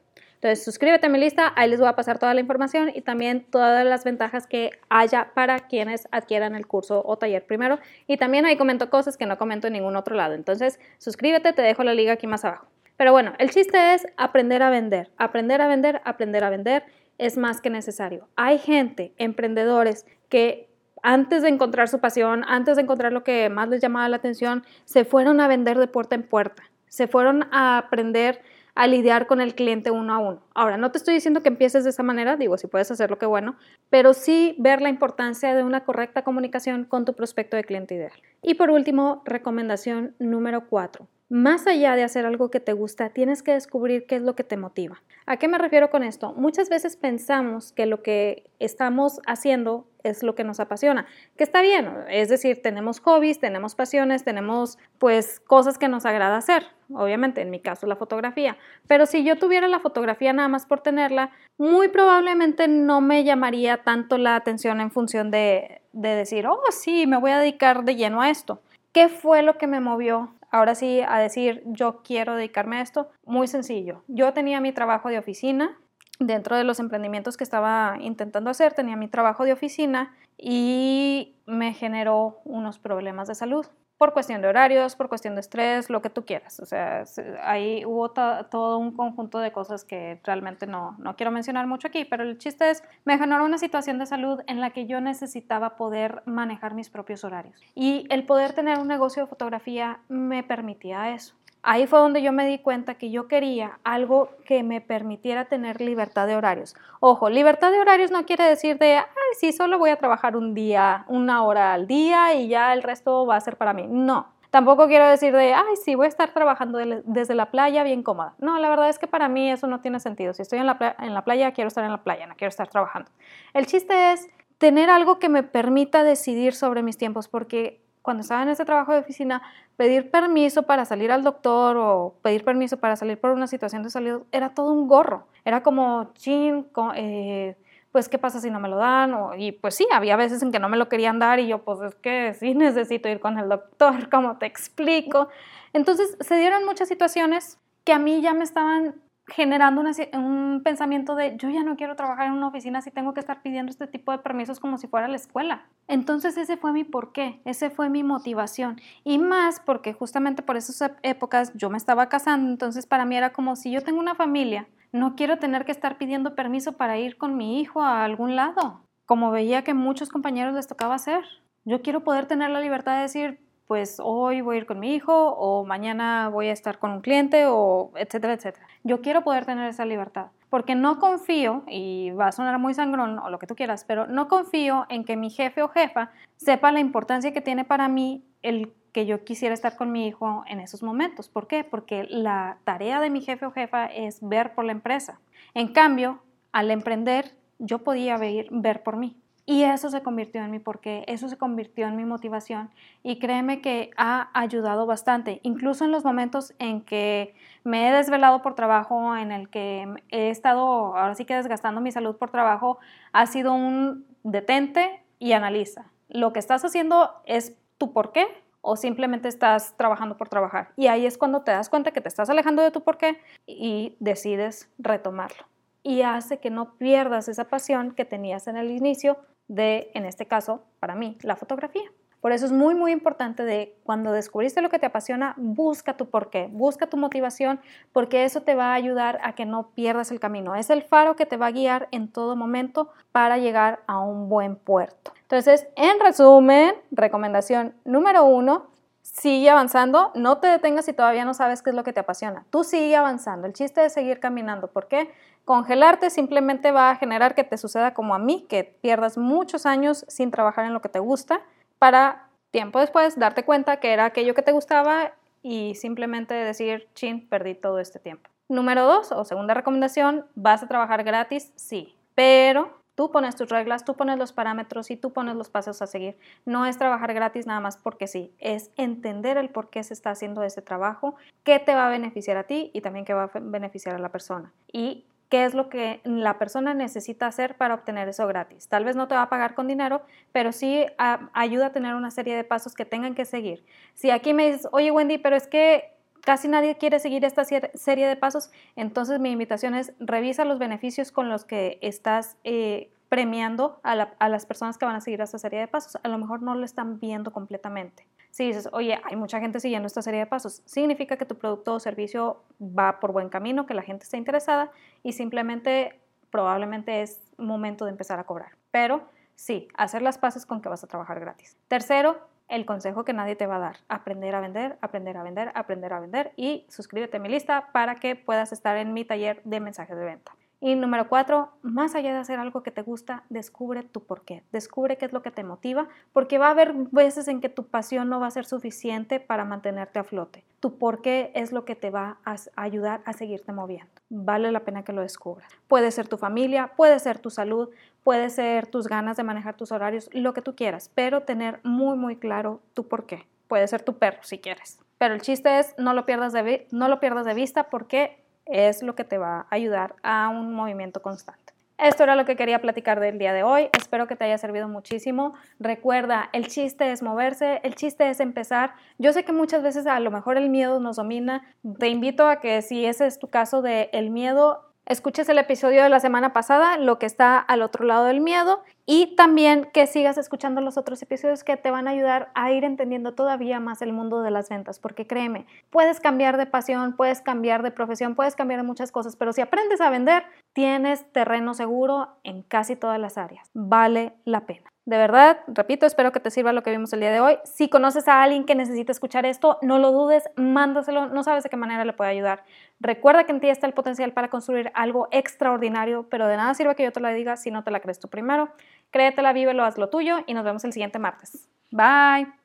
Entonces, 0.46 0.64
suscríbete 0.64 1.08
a 1.08 1.10
mi 1.10 1.18
lista, 1.18 1.54
ahí 1.56 1.68
les 1.68 1.80
voy 1.80 1.90
a 1.90 1.96
pasar 1.96 2.20
toda 2.20 2.36
la 2.36 2.40
información 2.40 2.92
y 2.94 3.02
también 3.02 3.48
todas 3.50 3.84
las 3.84 4.04
ventajas 4.04 4.46
que 4.46 4.70
haya 4.90 5.32
para 5.34 5.62
quienes 5.62 6.08
adquieran 6.12 6.54
el 6.54 6.68
curso 6.68 7.02
o 7.04 7.18
taller 7.18 7.48
primero. 7.48 7.80
Y 8.06 8.18
también 8.18 8.46
ahí 8.46 8.56
comento 8.56 8.92
cosas 8.92 9.18
que 9.18 9.26
no 9.26 9.40
comento 9.40 9.66
en 9.66 9.74
ningún 9.74 9.96
otro 9.96 10.16
lado. 10.16 10.36
Entonces, 10.36 10.80
suscríbete, 11.00 11.52
te 11.54 11.64
dejo 11.64 11.84
la 11.84 11.96
liga 11.96 12.14
aquí 12.14 12.28
más 12.28 12.46
abajo. 12.46 12.68
Pero 12.96 13.12
bueno, 13.12 13.34
el 13.40 13.50
chiste 13.50 13.96
es 13.96 14.06
aprender 14.18 14.62
a 14.62 14.70
vender, 14.70 15.10
aprender 15.18 15.64
a 15.64 15.68
vender, 15.68 16.00
aprender 16.06 16.44
a 16.44 16.52
vender 16.52 16.84
es 17.18 17.40
más 17.40 17.60
que 17.60 17.72
necesario. 17.72 18.28
Hay 18.36 18.60
gente, 18.60 19.16
emprendedores, 19.18 20.06
que 20.30 20.70
antes 21.02 21.42
de 21.42 21.50
encontrar 21.50 21.88
su 21.88 22.00
pasión, 22.00 22.44
antes 22.48 22.76
de 22.76 22.84
encontrar 22.84 23.14
lo 23.14 23.24
que 23.24 23.50
más 23.50 23.68
les 23.70 23.82
llamaba 23.82 24.08
la 24.10 24.18
atención, 24.18 24.64
se 24.84 25.06
fueron 25.06 25.42
a 25.42 25.48
vender 25.48 25.80
de 25.80 25.88
puerta 25.88 26.14
en 26.14 26.22
puerta, 26.22 26.70
se 26.88 27.08
fueron 27.08 27.48
a 27.52 27.80
aprender 27.80 28.44
a 28.76 28.88
lidiar 28.88 29.26
con 29.26 29.42
el 29.42 29.56
cliente 29.56 29.90
uno 29.90 30.14
a 30.14 30.20
uno. 30.20 30.44
Ahora, 30.54 30.78
no 30.78 30.92
te 30.92 30.98
estoy 30.98 31.14
diciendo 31.14 31.42
que 31.42 31.50
empieces 31.50 31.84
de 31.86 31.90
esa 31.90 32.04
manera, 32.04 32.36
digo, 32.36 32.58
si 32.58 32.68
puedes 32.68 32.92
hacerlo, 32.92 33.18
qué 33.18 33.26
bueno, 33.26 33.56
pero 33.90 34.14
sí 34.14 34.56
ver 34.60 34.82
la 34.82 34.90
importancia 34.90 35.56
de 35.56 35.64
una 35.64 35.86
correcta 35.86 36.24
comunicación 36.24 36.84
con 36.84 37.06
tu 37.06 37.14
prospecto 37.14 37.56
de 37.58 37.64
cliente 37.64 37.96
ideal. 37.96 38.22
Y 38.42 38.56
por 38.56 38.70
último, 38.70 39.24
recomendación 39.26 40.16
número 40.20 40.68
cuatro. 40.68 41.08
Más 41.30 41.66
allá 41.66 41.96
de 41.96 42.04
hacer 42.04 42.28
algo 42.28 42.52
que 42.52 42.60
te 42.60 42.74
gusta, 42.74 43.10
tienes 43.10 43.42
que 43.42 43.54
descubrir 43.54 44.06
qué 44.06 44.16
es 44.16 44.22
lo 44.22 44.36
que 44.36 44.44
te 44.44 44.58
motiva. 44.58 45.02
¿A 45.26 45.38
qué 45.38 45.48
me 45.48 45.58
refiero 45.58 45.90
con 45.90 46.04
esto? 46.04 46.34
Muchas 46.34 46.70
veces 46.70 46.98
pensamos 46.98 47.72
que 47.72 47.88
lo 47.88 48.04
que 48.04 48.44
estamos 48.60 49.20
haciendo 49.26 49.88
es 50.04 50.22
lo 50.22 50.36
que 50.36 50.44
nos 50.44 50.60
apasiona, 50.60 51.08
que 51.36 51.44
está 51.44 51.64
bien, 51.64 51.92
es 52.10 52.30
decir, 52.30 52.62
tenemos 52.62 53.00
hobbies, 53.00 53.40
tenemos 53.40 53.74
pasiones, 53.74 54.24
tenemos 54.24 54.78
pues 55.00 55.40
cosas 55.40 55.80
que 55.80 55.88
nos 55.88 56.06
agrada 56.06 56.38
hacer, 56.38 56.68
obviamente, 56.94 57.42
en 57.42 57.50
mi 57.50 57.60
caso 57.60 57.88
la 57.88 57.96
fotografía, 57.96 58.56
pero 58.88 59.08
si 59.08 59.24
yo 59.24 59.40
tuviera 59.40 59.68
la 59.68 59.80
fotografía 59.80 60.32
nada 60.32 60.48
más 60.48 60.68
por 60.68 60.82
tenerla, 60.82 61.32
muy 61.58 61.88
probablemente 61.88 62.68
no 62.68 63.02
me 63.02 63.24
llamaría 63.24 63.78
tanto 63.78 64.20
la 64.20 64.36
atención 64.36 64.80
en 64.80 64.92
función 64.92 65.32
de, 65.32 65.82
de 65.92 66.10
decir, 66.10 66.46
oh 66.46 66.62
sí, 66.70 67.08
me 67.08 67.18
voy 67.18 67.32
a 67.32 67.40
dedicar 67.40 67.84
de 67.84 67.96
lleno 67.96 68.22
a 68.22 68.30
esto. 68.30 68.62
¿Qué 68.92 69.10
fue 69.10 69.42
lo 69.42 69.58
que 69.58 69.66
me 69.66 69.80
movió 69.80 70.36
ahora 70.52 70.76
sí 70.76 71.02
a 71.08 71.20
decir 71.20 71.64
yo 71.66 72.02
quiero 72.04 72.36
dedicarme 72.36 72.78
a 72.78 72.82
esto? 72.82 73.10
Muy 73.26 73.48
sencillo. 73.48 74.04
Yo 74.08 74.34
tenía 74.34 74.62
mi 74.62 74.72
trabajo 74.72 75.10
de 75.10 75.18
oficina. 75.18 75.78
Dentro 76.20 76.56
de 76.56 76.64
los 76.64 76.80
emprendimientos 76.80 77.36
que 77.36 77.44
estaba 77.44 77.98
intentando 78.00 78.50
hacer, 78.50 78.74
tenía 78.74 78.96
mi 78.96 79.10
trabajo 79.10 79.44
de 79.44 79.52
oficina 79.52 80.16
y 80.38 81.36
me 81.46 81.74
generó 81.74 82.40
unos 82.46 82.80
problemas 82.80 83.28
de 83.28 83.36
salud 83.36 83.66
por 83.98 84.14
cuestión 84.14 84.42
de 84.42 84.48
horarios, 84.48 84.96
por 84.96 85.10
cuestión 85.10 85.36
de 85.36 85.42
estrés, 85.42 85.90
lo 85.90 86.02
que 86.02 86.10
tú 86.10 86.26
quieras. 86.26 86.60
O 86.60 86.66
sea, 86.66 87.04
ahí 87.44 87.86
hubo 87.86 88.12
todo 88.12 88.78
un 88.78 88.92
conjunto 88.96 89.40
de 89.40 89.52
cosas 89.52 89.84
que 89.84 90.20
realmente 90.24 90.68
no, 90.68 90.96
no 91.00 91.16
quiero 91.16 91.32
mencionar 91.32 91.68
mucho 91.68 91.88
aquí, 91.88 92.06
pero 92.06 92.24
el 92.24 92.38
chiste 92.38 92.70
es, 92.70 92.84
me 93.06 93.18
generó 93.18 93.46
una 93.46 93.58
situación 93.58 93.98
de 93.98 94.06
salud 94.06 94.42
en 94.48 94.60
la 94.60 94.72
que 94.72 94.86
yo 94.86 95.00
necesitaba 95.02 95.78
poder 95.78 96.24
manejar 96.26 96.74
mis 96.74 96.90
propios 96.90 97.24
horarios. 97.24 97.60
Y 97.74 98.06
el 98.10 98.26
poder 98.26 98.54
tener 98.54 98.80
un 98.80 98.88
negocio 98.88 99.24
de 99.24 99.28
fotografía 99.28 100.00
me 100.10 100.44
permitía 100.44 101.14
eso. 101.14 101.36
Ahí 101.68 101.88
fue 101.88 101.98
donde 101.98 102.22
yo 102.22 102.32
me 102.32 102.46
di 102.46 102.60
cuenta 102.60 102.94
que 102.94 103.10
yo 103.10 103.28
quería 103.28 103.80
algo 103.84 104.30
que 104.46 104.62
me 104.62 104.82
permitiera 104.82 105.46
tener 105.46 105.82
libertad 105.82 106.28
de 106.28 106.36
horarios. 106.36 106.76
Ojo, 107.00 107.28
libertad 107.32 107.72
de 107.72 107.80
horarios 107.80 108.12
no 108.12 108.24
quiere 108.24 108.44
decir 108.44 108.78
de, 108.78 108.98
ay, 108.98 109.06
sí, 109.40 109.52
solo 109.52 109.80
voy 109.80 109.90
a 109.90 109.96
trabajar 109.96 110.38
un 110.38 110.54
día, 110.54 111.06
una 111.08 111.44
hora 111.44 111.74
al 111.74 111.88
día 111.88 112.36
y 112.36 112.50
ya 112.50 112.72
el 112.72 112.84
resto 112.84 113.26
va 113.26 113.38
a 113.38 113.42
ser 113.42 113.58
para 113.58 113.74
mí. 113.74 113.88
No. 113.90 114.28
Tampoco 114.52 114.86
quiero 114.88 115.08
decir 115.08 115.36
de, 115.36 115.56
ay, 115.56 115.76
sí, 115.84 115.96
voy 115.96 116.06
a 116.06 116.10
estar 116.10 116.30
trabajando 116.36 116.78
desde 117.04 117.34
la 117.34 117.50
playa 117.50 117.82
bien 117.82 118.04
cómoda. 118.04 118.36
No, 118.38 118.60
la 118.60 118.70
verdad 118.70 118.88
es 118.88 119.00
que 119.00 119.08
para 119.08 119.28
mí 119.28 119.52
eso 119.52 119.66
no 119.66 119.82
tiene 119.82 120.00
sentido. 120.00 120.36
Si 120.36 120.44
estoy 120.44 120.60
en 120.60 120.68
la, 120.68 120.78
playa, 121.26 121.52
quiero 121.52 121.68
estar 121.68 121.84
en 121.84 121.90
la 121.90 122.04
playa, 122.04 122.28
no 122.28 122.36
quiero 122.36 122.50
estar 122.50 122.68
trabajando. 122.68 123.10
El 123.56 123.66
chiste 123.66 124.12
es 124.12 124.30
tener 124.60 124.92
algo 124.92 125.18
que 125.18 125.30
me 125.30 125.42
permita 125.42 126.04
decidir 126.04 126.54
sobre 126.54 126.84
mis 126.84 126.98
tiempos, 127.00 127.28
porque 127.28 127.82
cuando 128.06 128.22
estaba 128.22 128.44
en 128.44 128.50
ese 128.50 128.66
trabajo 128.66 128.94
de 128.94 129.00
oficina, 129.00 129.42
pedir 129.78 130.12
permiso 130.12 130.64
para 130.64 130.86
salir 130.86 131.12
al 131.12 131.24
doctor 131.24 131.76
o 131.76 132.14
pedir 132.22 132.46
permiso 132.46 132.78
para 132.78 132.96
salir 132.96 133.20
por 133.20 133.32
una 133.32 133.48
situación 133.48 133.82
de 133.82 133.90
salud 133.90 134.22
era 134.32 134.54
todo 134.54 134.72
un 134.72 134.88
gorro. 134.88 135.26
Era 135.44 135.64
como, 135.64 136.14
chin, 136.14 136.68
eh, 136.96 137.58
pues 137.92 138.08
qué 138.08 138.20
pasa 138.20 138.40
si 138.40 138.52
no 138.52 138.60
me 138.60 138.70
lo 138.70 138.78
dan 138.78 139.16
y 139.38 139.54
pues 139.54 139.74
sí, 139.74 139.88
había 139.92 140.16
veces 140.18 140.44
en 140.44 140.52
que 140.52 140.60
no 140.60 140.70
me 140.70 140.78
lo 140.78 140.88
querían 140.88 141.18
dar 141.18 141.40
y 141.40 141.48
yo 141.48 141.64
pues 141.64 141.82
es 141.82 141.96
que 141.96 142.36
sí 142.36 142.54
necesito 142.56 143.10
ir 143.10 143.20
con 143.20 143.40
el 143.40 143.50
doctor, 143.50 144.08
como 144.10 144.38
te 144.38 144.46
explico. 144.46 145.30
Entonces 145.74 146.16
se 146.20 146.36
dieron 146.36 146.64
muchas 146.64 146.88
situaciones 146.88 147.58
que 147.84 147.92
a 147.92 148.00
mí 148.00 148.22
ya 148.22 148.36
me 148.36 148.44
estaban 148.44 148.96
generando 149.28 149.82
un 150.14 150.62
pensamiento 150.64 151.16
de 151.16 151.36
yo 151.38 151.50
ya 151.50 151.64
no 151.64 151.76
quiero 151.76 151.96
trabajar 151.96 152.28
en 152.28 152.34
una 152.34 152.48
oficina 152.48 152.82
si 152.82 152.92
tengo 152.92 153.14
que 153.14 153.20
estar 153.20 153.42
pidiendo 153.42 153.72
este 153.72 153.88
tipo 153.88 154.12
de 154.12 154.20
permisos 154.20 154.60
como 154.60 154.78
si 154.78 154.88
fuera 154.88 155.08
la 155.08 155.16
escuela. 155.16 155.66
Entonces 155.88 156.38
ese 156.38 156.58
fue 156.58 156.74
mi 156.74 156.84
porqué, 156.84 157.42
ese 157.46 157.70
fue 157.70 157.90
mi 157.90 158.04
motivación. 158.04 158.80
Y 159.04 159.18
más 159.18 159.60
porque 159.60 159.94
justamente 159.94 160.44
por 160.44 160.58
esas 160.58 160.92
épocas 161.02 161.54
yo 161.56 161.70
me 161.70 161.78
estaba 161.78 162.08
casando, 162.08 162.50
entonces 162.50 162.86
para 162.86 163.06
mí 163.06 163.18
era 163.18 163.34
como 163.34 163.56
si 163.56 163.72
yo 163.72 163.82
tengo 163.82 164.00
una 164.00 164.16
familia, 164.16 164.68
no 164.92 165.16
quiero 165.16 165.38
tener 165.40 165.66
que 165.66 165.72
estar 165.72 165.98
pidiendo 165.98 166.36
permiso 166.36 166.74
para 166.74 166.98
ir 166.98 167.18
con 167.18 167.36
mi 167.36 167.60
hijo 167.60 167.82
a 167.82 168.04
algún 168.04 168.36
lado, 168.36 168.82
como 169.06 169.32
veía 169.32 169.64
que 169.64 169.74
muchos 169.74 170.10
compañeros 170.10 170.54
les 170.54 170.68
tocaba 170.68 170.96
hacer. 170.96 171.24
Yo 171.66 171.82
quiero 171.82 172.04
poder 172.04 172.28
tener 172.28 172.52
la 172.52 172.62
libertad 172.62 172.96
de 172.96 173.02
decir, 173.02 173.40
pues 173.68 173.98
hoy 174.04 174.42
voy 174.42 174.56
a 174.56 174.60
ir 174.60 174.66
con 174.66 174.80
mi 174.80 174.94
hijo 174.94 175.30
o 175.32 175.66
mañana 175.66 176.30
voy 176.30 176.48
a 176.48 176.54
estar 176.54 176.80
con 176.80 176.92
un 176.92 177.02
cliente 177.02 177.46
o 177.48 177.92
etcétera, 177.96 178.34
etcétera. 178.34 178.68
Yo 178.84 179.02
quiero 179.02 179.24
poder 179.24 179.46
tener 179.46 179.68
esa 179.70 179.86
libertad 179.86 180.28
porque 180.56 180.74
no 180.74 181.00
confío, 181.00 181.64
y 181.68 182.12
va 182.12 182.28
a 182.28 182.32
sonar 182.32 182.60
muy 182.60 182.74
sangrón 182.74 183.20
o 183.20 183.30
lo 183.30 183.40
que 183.40 183.46
tú 183.46 183.56
quieras, 183.56 183.84
pero 183.84 184.08
no 184.08 184.30
confío 184.30 184.86
en 184.88 185.04
que 185.04 185.18
mi 185.18 185.30
jefe 185.30 185.62
o 185.62 185.68
jefa 185.68 186.12
sepa 186.38 186.72
la 186.72 186.80
importancia 186.80 187.34
que 187.34 187.42
tiene 187.42 187.66
para 187.66 187.90
mí 187.90 188.24
el 188.42 188.72
que 188.94 189.06
yo 189.06 189.26
quisiera 189.26 189.54
estar 189.54 189.76
con 189.76 189.92
mi 189.92 190.08
hijo 190.08 190.46
en 190.48 190.62
esos 190.62 190.82
momentos. 190.82 191.28
¿Por 191.28 191.48
qué? 191.48 191.66
Porque 191.66 192.06
la 192.10 192.60
tarea 192.64 193.02
de 193.02 193.10
mi 193.10 193.20
jefe 193.20 193.46
o 193.46 193.52
jefa 193.52 193.88
es 193.88 194.20
ver 194.22 194.56
por 194.56 194.64
la 194.64 194.72
empresa. 194.72 195.20
En 195.54 195.74
cambio, 195.74 196.22
al 196.54 196.72
emprender, 196.72 197.36
yo 197.60 197.80
podía 197.80 198.18
ver, 198.18 198.48
ver 198.52 198.82
por 198.84 198.96
mí. 198.96 199.18
Y 199.48 199.64
eso 199.64 199.90
se 199.90 200.02
convirtió 200.02 200.44
en 200.44 200.50
mi 200.50 200.58
porqué, 200.58 201.04
eso 201.08 201.30
se 201.30 201.38
convirtió 201.38 201.86
en 201.86 201.96
mi 201.96 202.04
motivación 202.04 202.72
y 203.04 203.20
créeme 203.20 203.62
que 203.62 203.92
ha 203.96 204.32
ayudado 204.34 204.88
bastante, 204.88 205.40
incluso 205.44 205.86
en 205.86 205.92
los 205.92 206.04
momentos 206.04 206.56
en 206.58 206.82
que 206.82 207.36
me 207.64 207.88
he 207.88 207.92
desvelado 207.92 208.42
por 208.42 208.56
trabajo, 208.56 209.16
en 209.16 209.32
el 209.32 209.50
que 209.50 209.88
he 210.10 210.32
estado 210.32 210.98
ahora 210.98 211.14
sí 211.14 211.26
que 211.26 211.36
desgastando 211.36 211.80
mi 211.80 211.92
salud 211.92 212.16
por 212.16 212.32
trabajo, 212.32 212.80
ha 213.14 213.28
sido 213.28 213.54
un 213.54 214.08
detente 214.24 215.04
y 215.20 215.34
analiza. 215.34 215.92
Lo 216.10 216.34
que 216.34 216.40
estás 216.40 216.66
haciendo 216.66 217.12
es 217.26 217.56
tu 217.78 217.94
porqué 217.94 218.26
o 218.62 218.76
simplemente 218.76 219.28
estás 219.28 219.78
trabajando 219.78 220.18
por 220.18 220.28
trabajar. 220.28 220.72
Y 220.76 220.88
ahí 220.88 221.06
es 221.06 221.20
cuando 221.20 221.44
te 221.44 221.52
das 221.52 221.70
cuenta 221.70 221.92
que 221.92 222.02
te 222.02 222.08
estás 222.08 222.32
alejando 222.32 222.64
de 222.64 222.72
tu 222.72 222.82
porqué 222.82 223.22
y 223.46 223.96
decides 224.00 224.72
retomarlo. 224.80 225.46
Y 225.84 226.02
hace 226.02 226.40
que 226.40 226.50
no 226.50 226.74
pierdas 226.78 227.28
esa 227.28 227.48
pasión 227.48 227.92
que 227.92 228.06
tenías 228.06 228.48
en 228.48 228.58
el 228.58 228.72
inicio 228.72 229.18
de, 229.48 229.92
en 229.94 230.06
este 230.06 230.26
caso, 230.26 230.64
para 230.80 230.96
mí, 230.96 231.18
la 231.22 231.36
fotografía. 231.36 231.84
Por 232.26 232.32
eso 232.32 232.48
es 232.48 232.52
muy, 232.52 232.74
muy 232.74 232.92
importante 232.92 233.46
de 233.46 233.78
cuando 233.84 234.12
descubriste 234.12 234.60
lo 234.64 234.70
que 234.72 234.80
te 234.80 234.88
apasiona, 234.88 235.36
busca 235.38 235.96
tu 235.96 236.10
porqué, 236.10 236.50
busca 236.52 236.88
tu 236.88 236.98
motivación, 236.98 237.60
porque 237.94 238.24
eso 238.24 238.42
te 238.42 238.56
va 238.56 238.72
a 238.72 238.74
ayudar 238.74 239.20
a 239.22 239.36
que 239.36 239.46
no 239.46 239.68
pierdas 239.76 240.10
el 240.10 240.20
camino. 240.20 240.56
Es 240.56 240.72
el 240.72 240.82
faro 240.82 241.16
que 241.16 241.28
te 241.28 241.38
va 241.38 241.46
a 241.46 241.52
guiar 241.52 241.88
en 241.92 242.08
todo 242.08 242.36
momento 242.36 242.90
para 243.12 243.38
llegar 243.38 243.82
a 243.86 244.00
un 244.00 244.28
buen 244.28 244.56
puerto. 244.56 245.12
Entonces, 245.22 245.68
en 245.76 246.00
resumen, 246.00 246.74
recomendación 246.90 247.76
número 247.86 248.26
uno, 248.26 248.72
sigue 249.06 249.50
avanzando, 249.52 250.12
no 250.16 250.40
te 250.40 250.48
detengas 250.48 250.86
si 250.86 250.94
todavía 250.94 251.26
no 251.26 251.36
sabes 251.36 251.62
qué 251.62 251.70
es 251.70 251.76
lo 251.76 251.84
que 251.84 251.94
te 251.94 252.00
apasiona. 252.00 252.46
Tú 252.50 252.64
sigue 252.64 252.96
avanzando. 252.96 253.46
El 253.46 253.54
chiste 253.54 253.86
es 253.86 253.94
seguir 253.94 254.20
caminando. 254.20 254.68
¿Por 254.68 254.88
qué? 254.88 255.12
Congelarte 255.46 256.10
simplemente 256.10 256.72
va 256.72 256.90
a 256.90 256.96
generar 256.96 257.36
que 257.36 257.44
te 257.44 257.58
suceda 257.58 257.94
como 257.94 258.16
a 258.16 258.20
mí, 258.20 258.48
que 258.50 258.64
pierdas 258.64 259.18
muchos 259.18 259.68
años 259.68 260.06
sin 260.08 260.32
trabajar 260.32 260.66
en 260.66 260.74
lo 260.74 260.82
que 260.82 260.90
te 260.90 261.00
gusta 261.00 261.42
para 261.78 262.30
tiempo 262.50 262.80
después 262.80 263.20
darte 263.20 263.44
cuenta 263.44 263.78
que 263.78 263.94
era 263.94 264.06
aquello 264.06 264.34
que 264.34 264.42
te 264.42 264.54
gustaba 264.54 265.12
y 265.44 265.76
simplemente 265.76 266.34
decir, 266.34 266.88
chin, 266.96 267.28
perdí 267.30 267.54
todo 267.54 267.80
este 267.80 268.00
tiempo. 268.00 268.30
Número 268.50 268.86
dos, 268.86 269.12
o 269.12 269.24
segunda 269.24 269.54
recomendación, 269.54 270.26
¿vas 270.34 270.64
a 270.64 270.68
trabajar 270.68 271.04
gratis? 271.04 271.52
Sí, 271.56 271.96
pero 272.16 272.82
Tú 272.96 273.12
pones 273.12 273.36
tus 273.36 273.50
reglas, 273.50 273.86
tú 273.86 273.96
pones 273.96 274.18
los 274.18 274.34
parámetros 274.34 274.90
y 274.90 274.98
tú 274.98 275.12
pones 275.14 275.36
los 275.36 275.50
pasos 275.50 275.82
a 275.82 275.88
seguir. 275.88 276.18
No 276.46 276.66
es 276.66 276.78
trabajar 276.78 277.14
gratis 277.14 277.46
nada 277.46 277.60
más 277.60 277.78
porque 277.78 278.08
sí, 278.08 278.34
es 278.40 278.72
entender 278.78 279.38
el 279.38 279.50
por 279.50 279.70
qué 279.70 279.84
se 279.84 279.94
está 279.94 280.12
haciendo 280.12 280.44
ese 280.44 280.62
trabajo, 280.62 281.16
qué 281.44 281.60
te 281.60 281.76
va 281.76 281.88
a 281.88 281.90
beneficiar 281.90 282.38
a 282.38 282.44
ti 282.44 282.72
y 282.74 282.82
también 282.82 283.06
qué 283.06 283.14
va 283.14 283.24
a 283.24 283.32
beneficiar 283.40 283.96
a 283.96 284.00
la 284.00 284.10
persona. 284.10 284.54
Y 284.72 285.06
qué 285.30 285.44
es 285.44 285.54
lo 285.54 285.70
que 285.70 286.02
la 286.04 286.38
persona 286.38 286.74
necesita 286.74 287.28
hacer 287.28 287.58
para 287.58 287.74
obtener 287.74 288.08
eso 288.08 288.28
gratis. 288.28 288.70
Tal 288.70 288.86
vez 288.86 288.96
no 288.96 289.08
te 289.08 289.16
va 289.16 289.24
a 289.24 289.30
pagar 289.30 289.56
con 289.56 289.68
dinero, 289.68 290.04
pero 290.32 290.52
sí 290.52 290.86
ayuda 291.34 291.68
a 291.68 291.72
tener 291.72 291.96
una 291.96 292.12
serie 292.12 292.36
de 292.36 292.44
pasos 292.44 292.76
que 292.76 292.86
tengan 292.86 293.16
que 293.16 293.26
seguir. 293.26 293.66
Si 293.96 294.12
aquí 294.12 294.34
me 294.34 294.52
dices, 294.52 294.68
oye 294.72 294.92
Wendy, 294.92 295.18
pero 295.18 295.36
es 295.36 295.48
que 295.48 295.95
casi 296.26 296.48
nadie 296.48 296.76
quiere 296.76 297.00
seguir 297.00 297.24
esta 297.24 297.44
serie 297.46 298.08
de 298.08 298.16
pasos, 298.16 298.52
entonces 298.76 299.20
mi 299.20 299.32
invitación 299.32 299.76
es 299.76 299.94
revisa 300.00 300.44
los 300.44 300.60
beneficios 300.60 301.12
con 301.12 301.30
los 301.30 301.46
que 301.46 301.78
estás 301.82 302.38
eh, 302.44 302.92
premiando 303.10 303.80
a, 303.84 303.94
a, 303.94 304.30
las 304.30 304.46
personas 304.46 304.78
que 304.78 304.86
van 304.86 304.96
a 304.96 305.02
seguir 305.02 305.22
esta 305.22 305.38
serie 305.38 305.60
de 305.60 305.68
pasos. 305.68 305.98
A 306.04 306.08
lo 306.10 306.18
mejor 306.18 306.42
no 306.42 306.56
lo 306.56 306.66
están 306.66 307.00
viendo 307.00 307.32
completamente. 307.32 308.08
Si 308.32 308.46
dices, 308.48 308.68
oye, 308.74 309.00
hay 309.04 309.16
mucha 309.16 309.40
gente 309.40 309.60
siguiendo 309.60 309.88
esta 309.88 310.02
serie 310.02 310.22
de 310.22 310.26
pasos, 310.26 310.62
significa 310.66 311.16
que 311.16 311.26
tu 311.26 311.38
producto 311.38 311.76
o 311.76 311.80
servicio 311.80 312.44
va 312.60 313.00
por 313.00 313.14
buen 313.14 313.30
camino, 313.30 313.66
que 313.66 313.74
la 313.74 313.84
gente 313.84 314.04
está 314.04 314.18
interesada 314.18 314.72
y 315.04 315.14
simplemente 315.14 316.02
probablemente 316.32 317.02
es 317.02 317.22
momento 317.38 317.86
de 317.86 317.92
empezar 317.92 318.20
a 318.20 318.26
cobrar. 318.26 318.58
Pero 318.72 319.08
sí, 319.36 319.70
hacer 319.78 320.02
las 320.02 320.18
paces 320.18 320.46
con 320.46 320.62
que 320.62 320.68
vas 320.68 320.84
a 320.84 320.88
trabajar 320.88 321.20
gratis. 321.20 321.56
Tercero, 321.70 322.28
el 322.48 322.66
consejo 322.66 323.04
que 323.04 323.14
nadie 323.14 323.36
te 323.36 323.48
va 323.48 323.58
a 323.58 323.60
dar. 323.60 323.78
Aprender 323.90 324.36
a 324.36 324.40
vender, 324.40 324.78
aprender 324.82 325.18
a 325.18 325.24
vender, 325.24 325.52
aprender 325.56 325.94
a 325.94 326.00
vender 326.00 326.32
y 326.36 326.66
suscríbete 326.70 327.18
a 327.18 327.20
mi 327.20 327.30
lista 327.30 327.70
para 327.72 327.96
que 327.96 328.16
puedas 328.16 328.52
estar 328.52 328.78
en 328.78 328.94
mi 328.94 329.06
taller 329.06 329.42
de 329.44 329.60
mensajes 329.60 329.98
de 329.98 330.06
venta. 330.06 330.34
Y 330.62 330.76
número 330.76 331.08
cuatro, 331.10 331.52
más 331.62 331.96
allá 331.96 332.14
de 332.14 332.20
hacer 332.20 332.40
algo 332.40 332.64
que 332.64 332.72
te 332.72 332.82
gusta, 332.82 333.24
descubre 333.30 333.84
tu 333.84 334.04
por 334.04 334.24
qué. 334.24 334.42
Descubre 334.52 334.98
qué 334.98 335.06
es 335.06 335.14
lo 335.14 335.22
que 335.22 335.30
te 335.30 335.44
motiva, 335.44 335.90
porque 336.14 336.38
va 336.38 336.48
a 336.48 336.52
haber 336.52 336.74
veces 336.74 337.28
en 337.28 337.42
que 337.42 337.50
tu 337.50 337.68
pasión 337.68 338.10
no 338.10 338.20
va 338.20 338.28
a 338.28 338.32
ser 338.32 338.46
suficiente 338.46 339.20
para 339.20 339.46
mantenerte 339.46 340.00
a 340.00 340.04
flote. 340.04 340.44
Tu 340.62 340.78
por 340.78 341.02
qué 341.02 341.32
es 341.36 341.52
lo 341.52 341.66
que 341.66 341.76
te 341.76 341.92
va 341.92 342.18
a 342.26 342.36
ayudar 342.56 343.02
a 343.06 343.14
seguirte 343.14 343.52
moviendo. 343.52 343.92
Vale 344.10 344.52
la 344.52 344.62
pena 344.62 344.84
que 344.84 344.94
lo 344.94 345.02
descubras. 345.02 345.52
Puede 345.68 345.92
ser 345.92 346.08
tu 346.08 346.18
familia, 346.18 346.72
puede 346.76 347.00
ser 347.00 347.20
tu 347.20 347.30
salud, 347.30 347.70
puede 348.06 348.30
ser 348.30 348.68
tus 348.68 348.88
ganas 348.88 349.18
de 349.18 349.24
manejar 349.24 349.58
tus 349.58 349.72
horarios, 349.72 350.12
lo 350.14 350.36
que 350.36 350.44
tú 350.44 350.56
quieras, 350.56 350.92
pero 350.94 351.24
tener 351.24 351.60
muy, 351.64 351.98
muy 351.98 352.18
claro 352.18 352.62
tu 352.76 352.88
por 352.88 353.08
qué. 353.08 353.26
Puede 353.48 353.68
ser 353.68 353.82
tu 353.82 353.98
perro 353.98 354.20
si 354.22 354.38
quieres. 354.38 354.80
Pero 355.00 355.16
el 355.16 355.22
chiste 355.22 355.58
es 355.58 355.74
no 355.80 355.92
lo 355.96 356.06
pierdas 356.06 356.32
de, 356.32 356.68
no 356.72 356.88
lo 356.88 357.00
pierdas 357.00 357.26
de 357.26 357.34
vista 357.34 357.64
porque 357.72 358.24
es 358.46 358.84
lo 358.84 358.94
que 358.94 359.06
te 359.06 359.18
va 359.18 359.40
a 359.40 359.48
ayudar 359.50 359.96
a 360.04 360.30
un 360.30 360.54
movimiento 360.54 361.02
constante. 361.02 361.54
Esto 361.80 362.04
era 362.04 362.16
lo 362.16 362.26
que 362.26 362.36
quería 362.36 362.62
platicar 362.62 363.00
del 363.00 363.18
día 363.18 363.34
de 363.34 363.42
hoy. 363.42 363.70
Espero 363.76 364.06
que 364.06 364.16
te 364.16 364.26
haya 364.26 364.38
servido 364.38 364.70
muchísimo. 364.70 365.34
Recuerda, 365.60 366.30
el 366.32 366.48
chiste 366.48 366.92
es 366.92 367.02
moverse, 367.02 367.60
el 367.64 367.74
chiste 367.74 368.08
es 368.08 368.20
empezar. 368.20 368.76
Yo 369.00 369.14
sé 369.14 369.26
que 369.26 369.34
muchas 369.34 369.64
veces 369.64 369.88
a 369.88 370.00
lo 370.00 370.12
mejor 370.12 370.38
el 370.38 370.52
miedo 370.52 370.80
nos 370.80 370.98
domina. 370.98 371.42
Te 371.80 371.90
invito 371.90 372.28
a 372.28 372.40
que 372.40 372.62
si 372.62 372.86
ese 372.86 373.08
es 373.08 373.18
tu 373.18 373.30
caso 373.30 373.64
de 373.64 373.90
el 373.94 374.12
miedo, 374.12 374.75
escuches 374.86 375.28
el 375.30 375.38
episodio 375.38 375.84
de 375.84 375.90
la 375.90 376.00
semana 376.00 376.34
pasada, 376.34 376.78
lo 376.78 377.00
que 377.00 377.06
está 377.06 377.38
al 377.40 377.62
otro 377.62 377.86
lado 377.86 378.06
del 378.06 378.22
miedo, 378.22 378.64
y 378.86 379.16
también 379.16 379.68
que 379.74 379.88
sigas 379.88 380.18
escuchando 380.18 380.62
los 380.62 380.78
otros 380.78 381.02
episodios 381.02 381.44
que 381.44 381.58
te 381.58 381.72
van 381.72 381.88
a 381.88 381.92
ayudar 381.92 382.30
a 382.36 382.52
ir 382.52 382.64
entendiendo 382.64 383.14
todavía 383.14 383.60
más 383.60 383.82
el 383.82 383.94
mundo 383.94 384.22
de 384.22 384.32
las 384.32 384.50
ventas, 384.50 384.80
porque 384.80 385.08
créeme, 385.08 385.46
puedes 385.70 386.00
cambiar 386.00 386.38
de 386.38 386.46
pasión, 386.46 386.96
puedes 386.96 387.22
cambiar 387.22 387.64
de 387.64 387.72
profesión, 387.72 388.16
puedes 388.16 388.36
cambiar 388.36 388.62
de 388.62 388.68
muchas 388.68 388.92
cosas, 388.92 389.16
pero 389.16 389.34
si 389.34 389.42
aprendes 389.42 389.82
a 389.82 389.90
vender, 389.90 390.24
tienes 390.54 391.12
terreno 391.12 391.54
seguro 391.54 392.18
en 392.24 392.44
casi 392.44 392.76
todas 392.76 393.00
las 393.00 393.18
áreas. 393.18 393.50
Vale 393.54 394.14
la 394.26 394.46
pena. 394.46 394.75
De 394.86 394.98
verdad, 394.98 395.40
repito, 395.48 395.88
espero 395.88 396.12
que 396.12 396.20
te 396.20 396.30
sirva 396.30 396.54
lo 396.54 396.62
que 396.62 396.70
vimos 396.70 396.94
el 396.94 397.00
día 397.00 397.12
de 397.12 397.20
hoy. 397.20 397.40
Si 397.44 397.70
conoces 397.70 398.08
a 398.08 398.22
alguien 398.22 398.46
que 398.46 398.54
necesita 398.54 398.92
escuchar 398.92 399.26
esto, 399.26 399.58
no 399.64 399.80
lo 399.80 399.92
dudes, 399.92 400.30
mándaselo, 400.36 401.08
no 401.08 401.24
sabes 401.24 401.44
de 401.44 401.50
qué 401.50 401.58
manera 401.58 401.84
le 401.86 401.94
puede 401.94 402.12
ayudar. 402.12 402.44
Recuerda 402.80 403.24
que 403.24 403.32
en 403.32 403.40
ti 403.40 403.50
está 403.50 403.66
el 403.66 403.74
potencial 403.74 404.14
para 404.14 404.30
construir 404.30 404.72
algo 404.76 405.08
extraordinario, 405.10 406.08
pero 406.10 406.28
de 406.28 406.38
nada 406.38 406.54
sirve 406.54 406.76
que 406.76 406.84
yo 406.84 406.92
te 406.92 407.00
lo 407.00 407.10
diga 407.10 407.36
si 407.36 407.50
no 407.50 407.64
te 407.64 407.72
la 407.72 407.80
crees 407.80 408.00
tú 408.00 408.10
primero. 408.10 408.50
Créetela, 408.92 409.34
vívelo, 409.34 409.64
haz 409.64 409.80
lo 409.80 409.90
tuyo 409.90 410.20
y 410.28 410.36
nos 410.36 410.46
vemos 410.46 410.64
el 410.66 410.74
siguiente 410.74 411.00
martes. 411.00 411.50
Bye. 411.72 412.45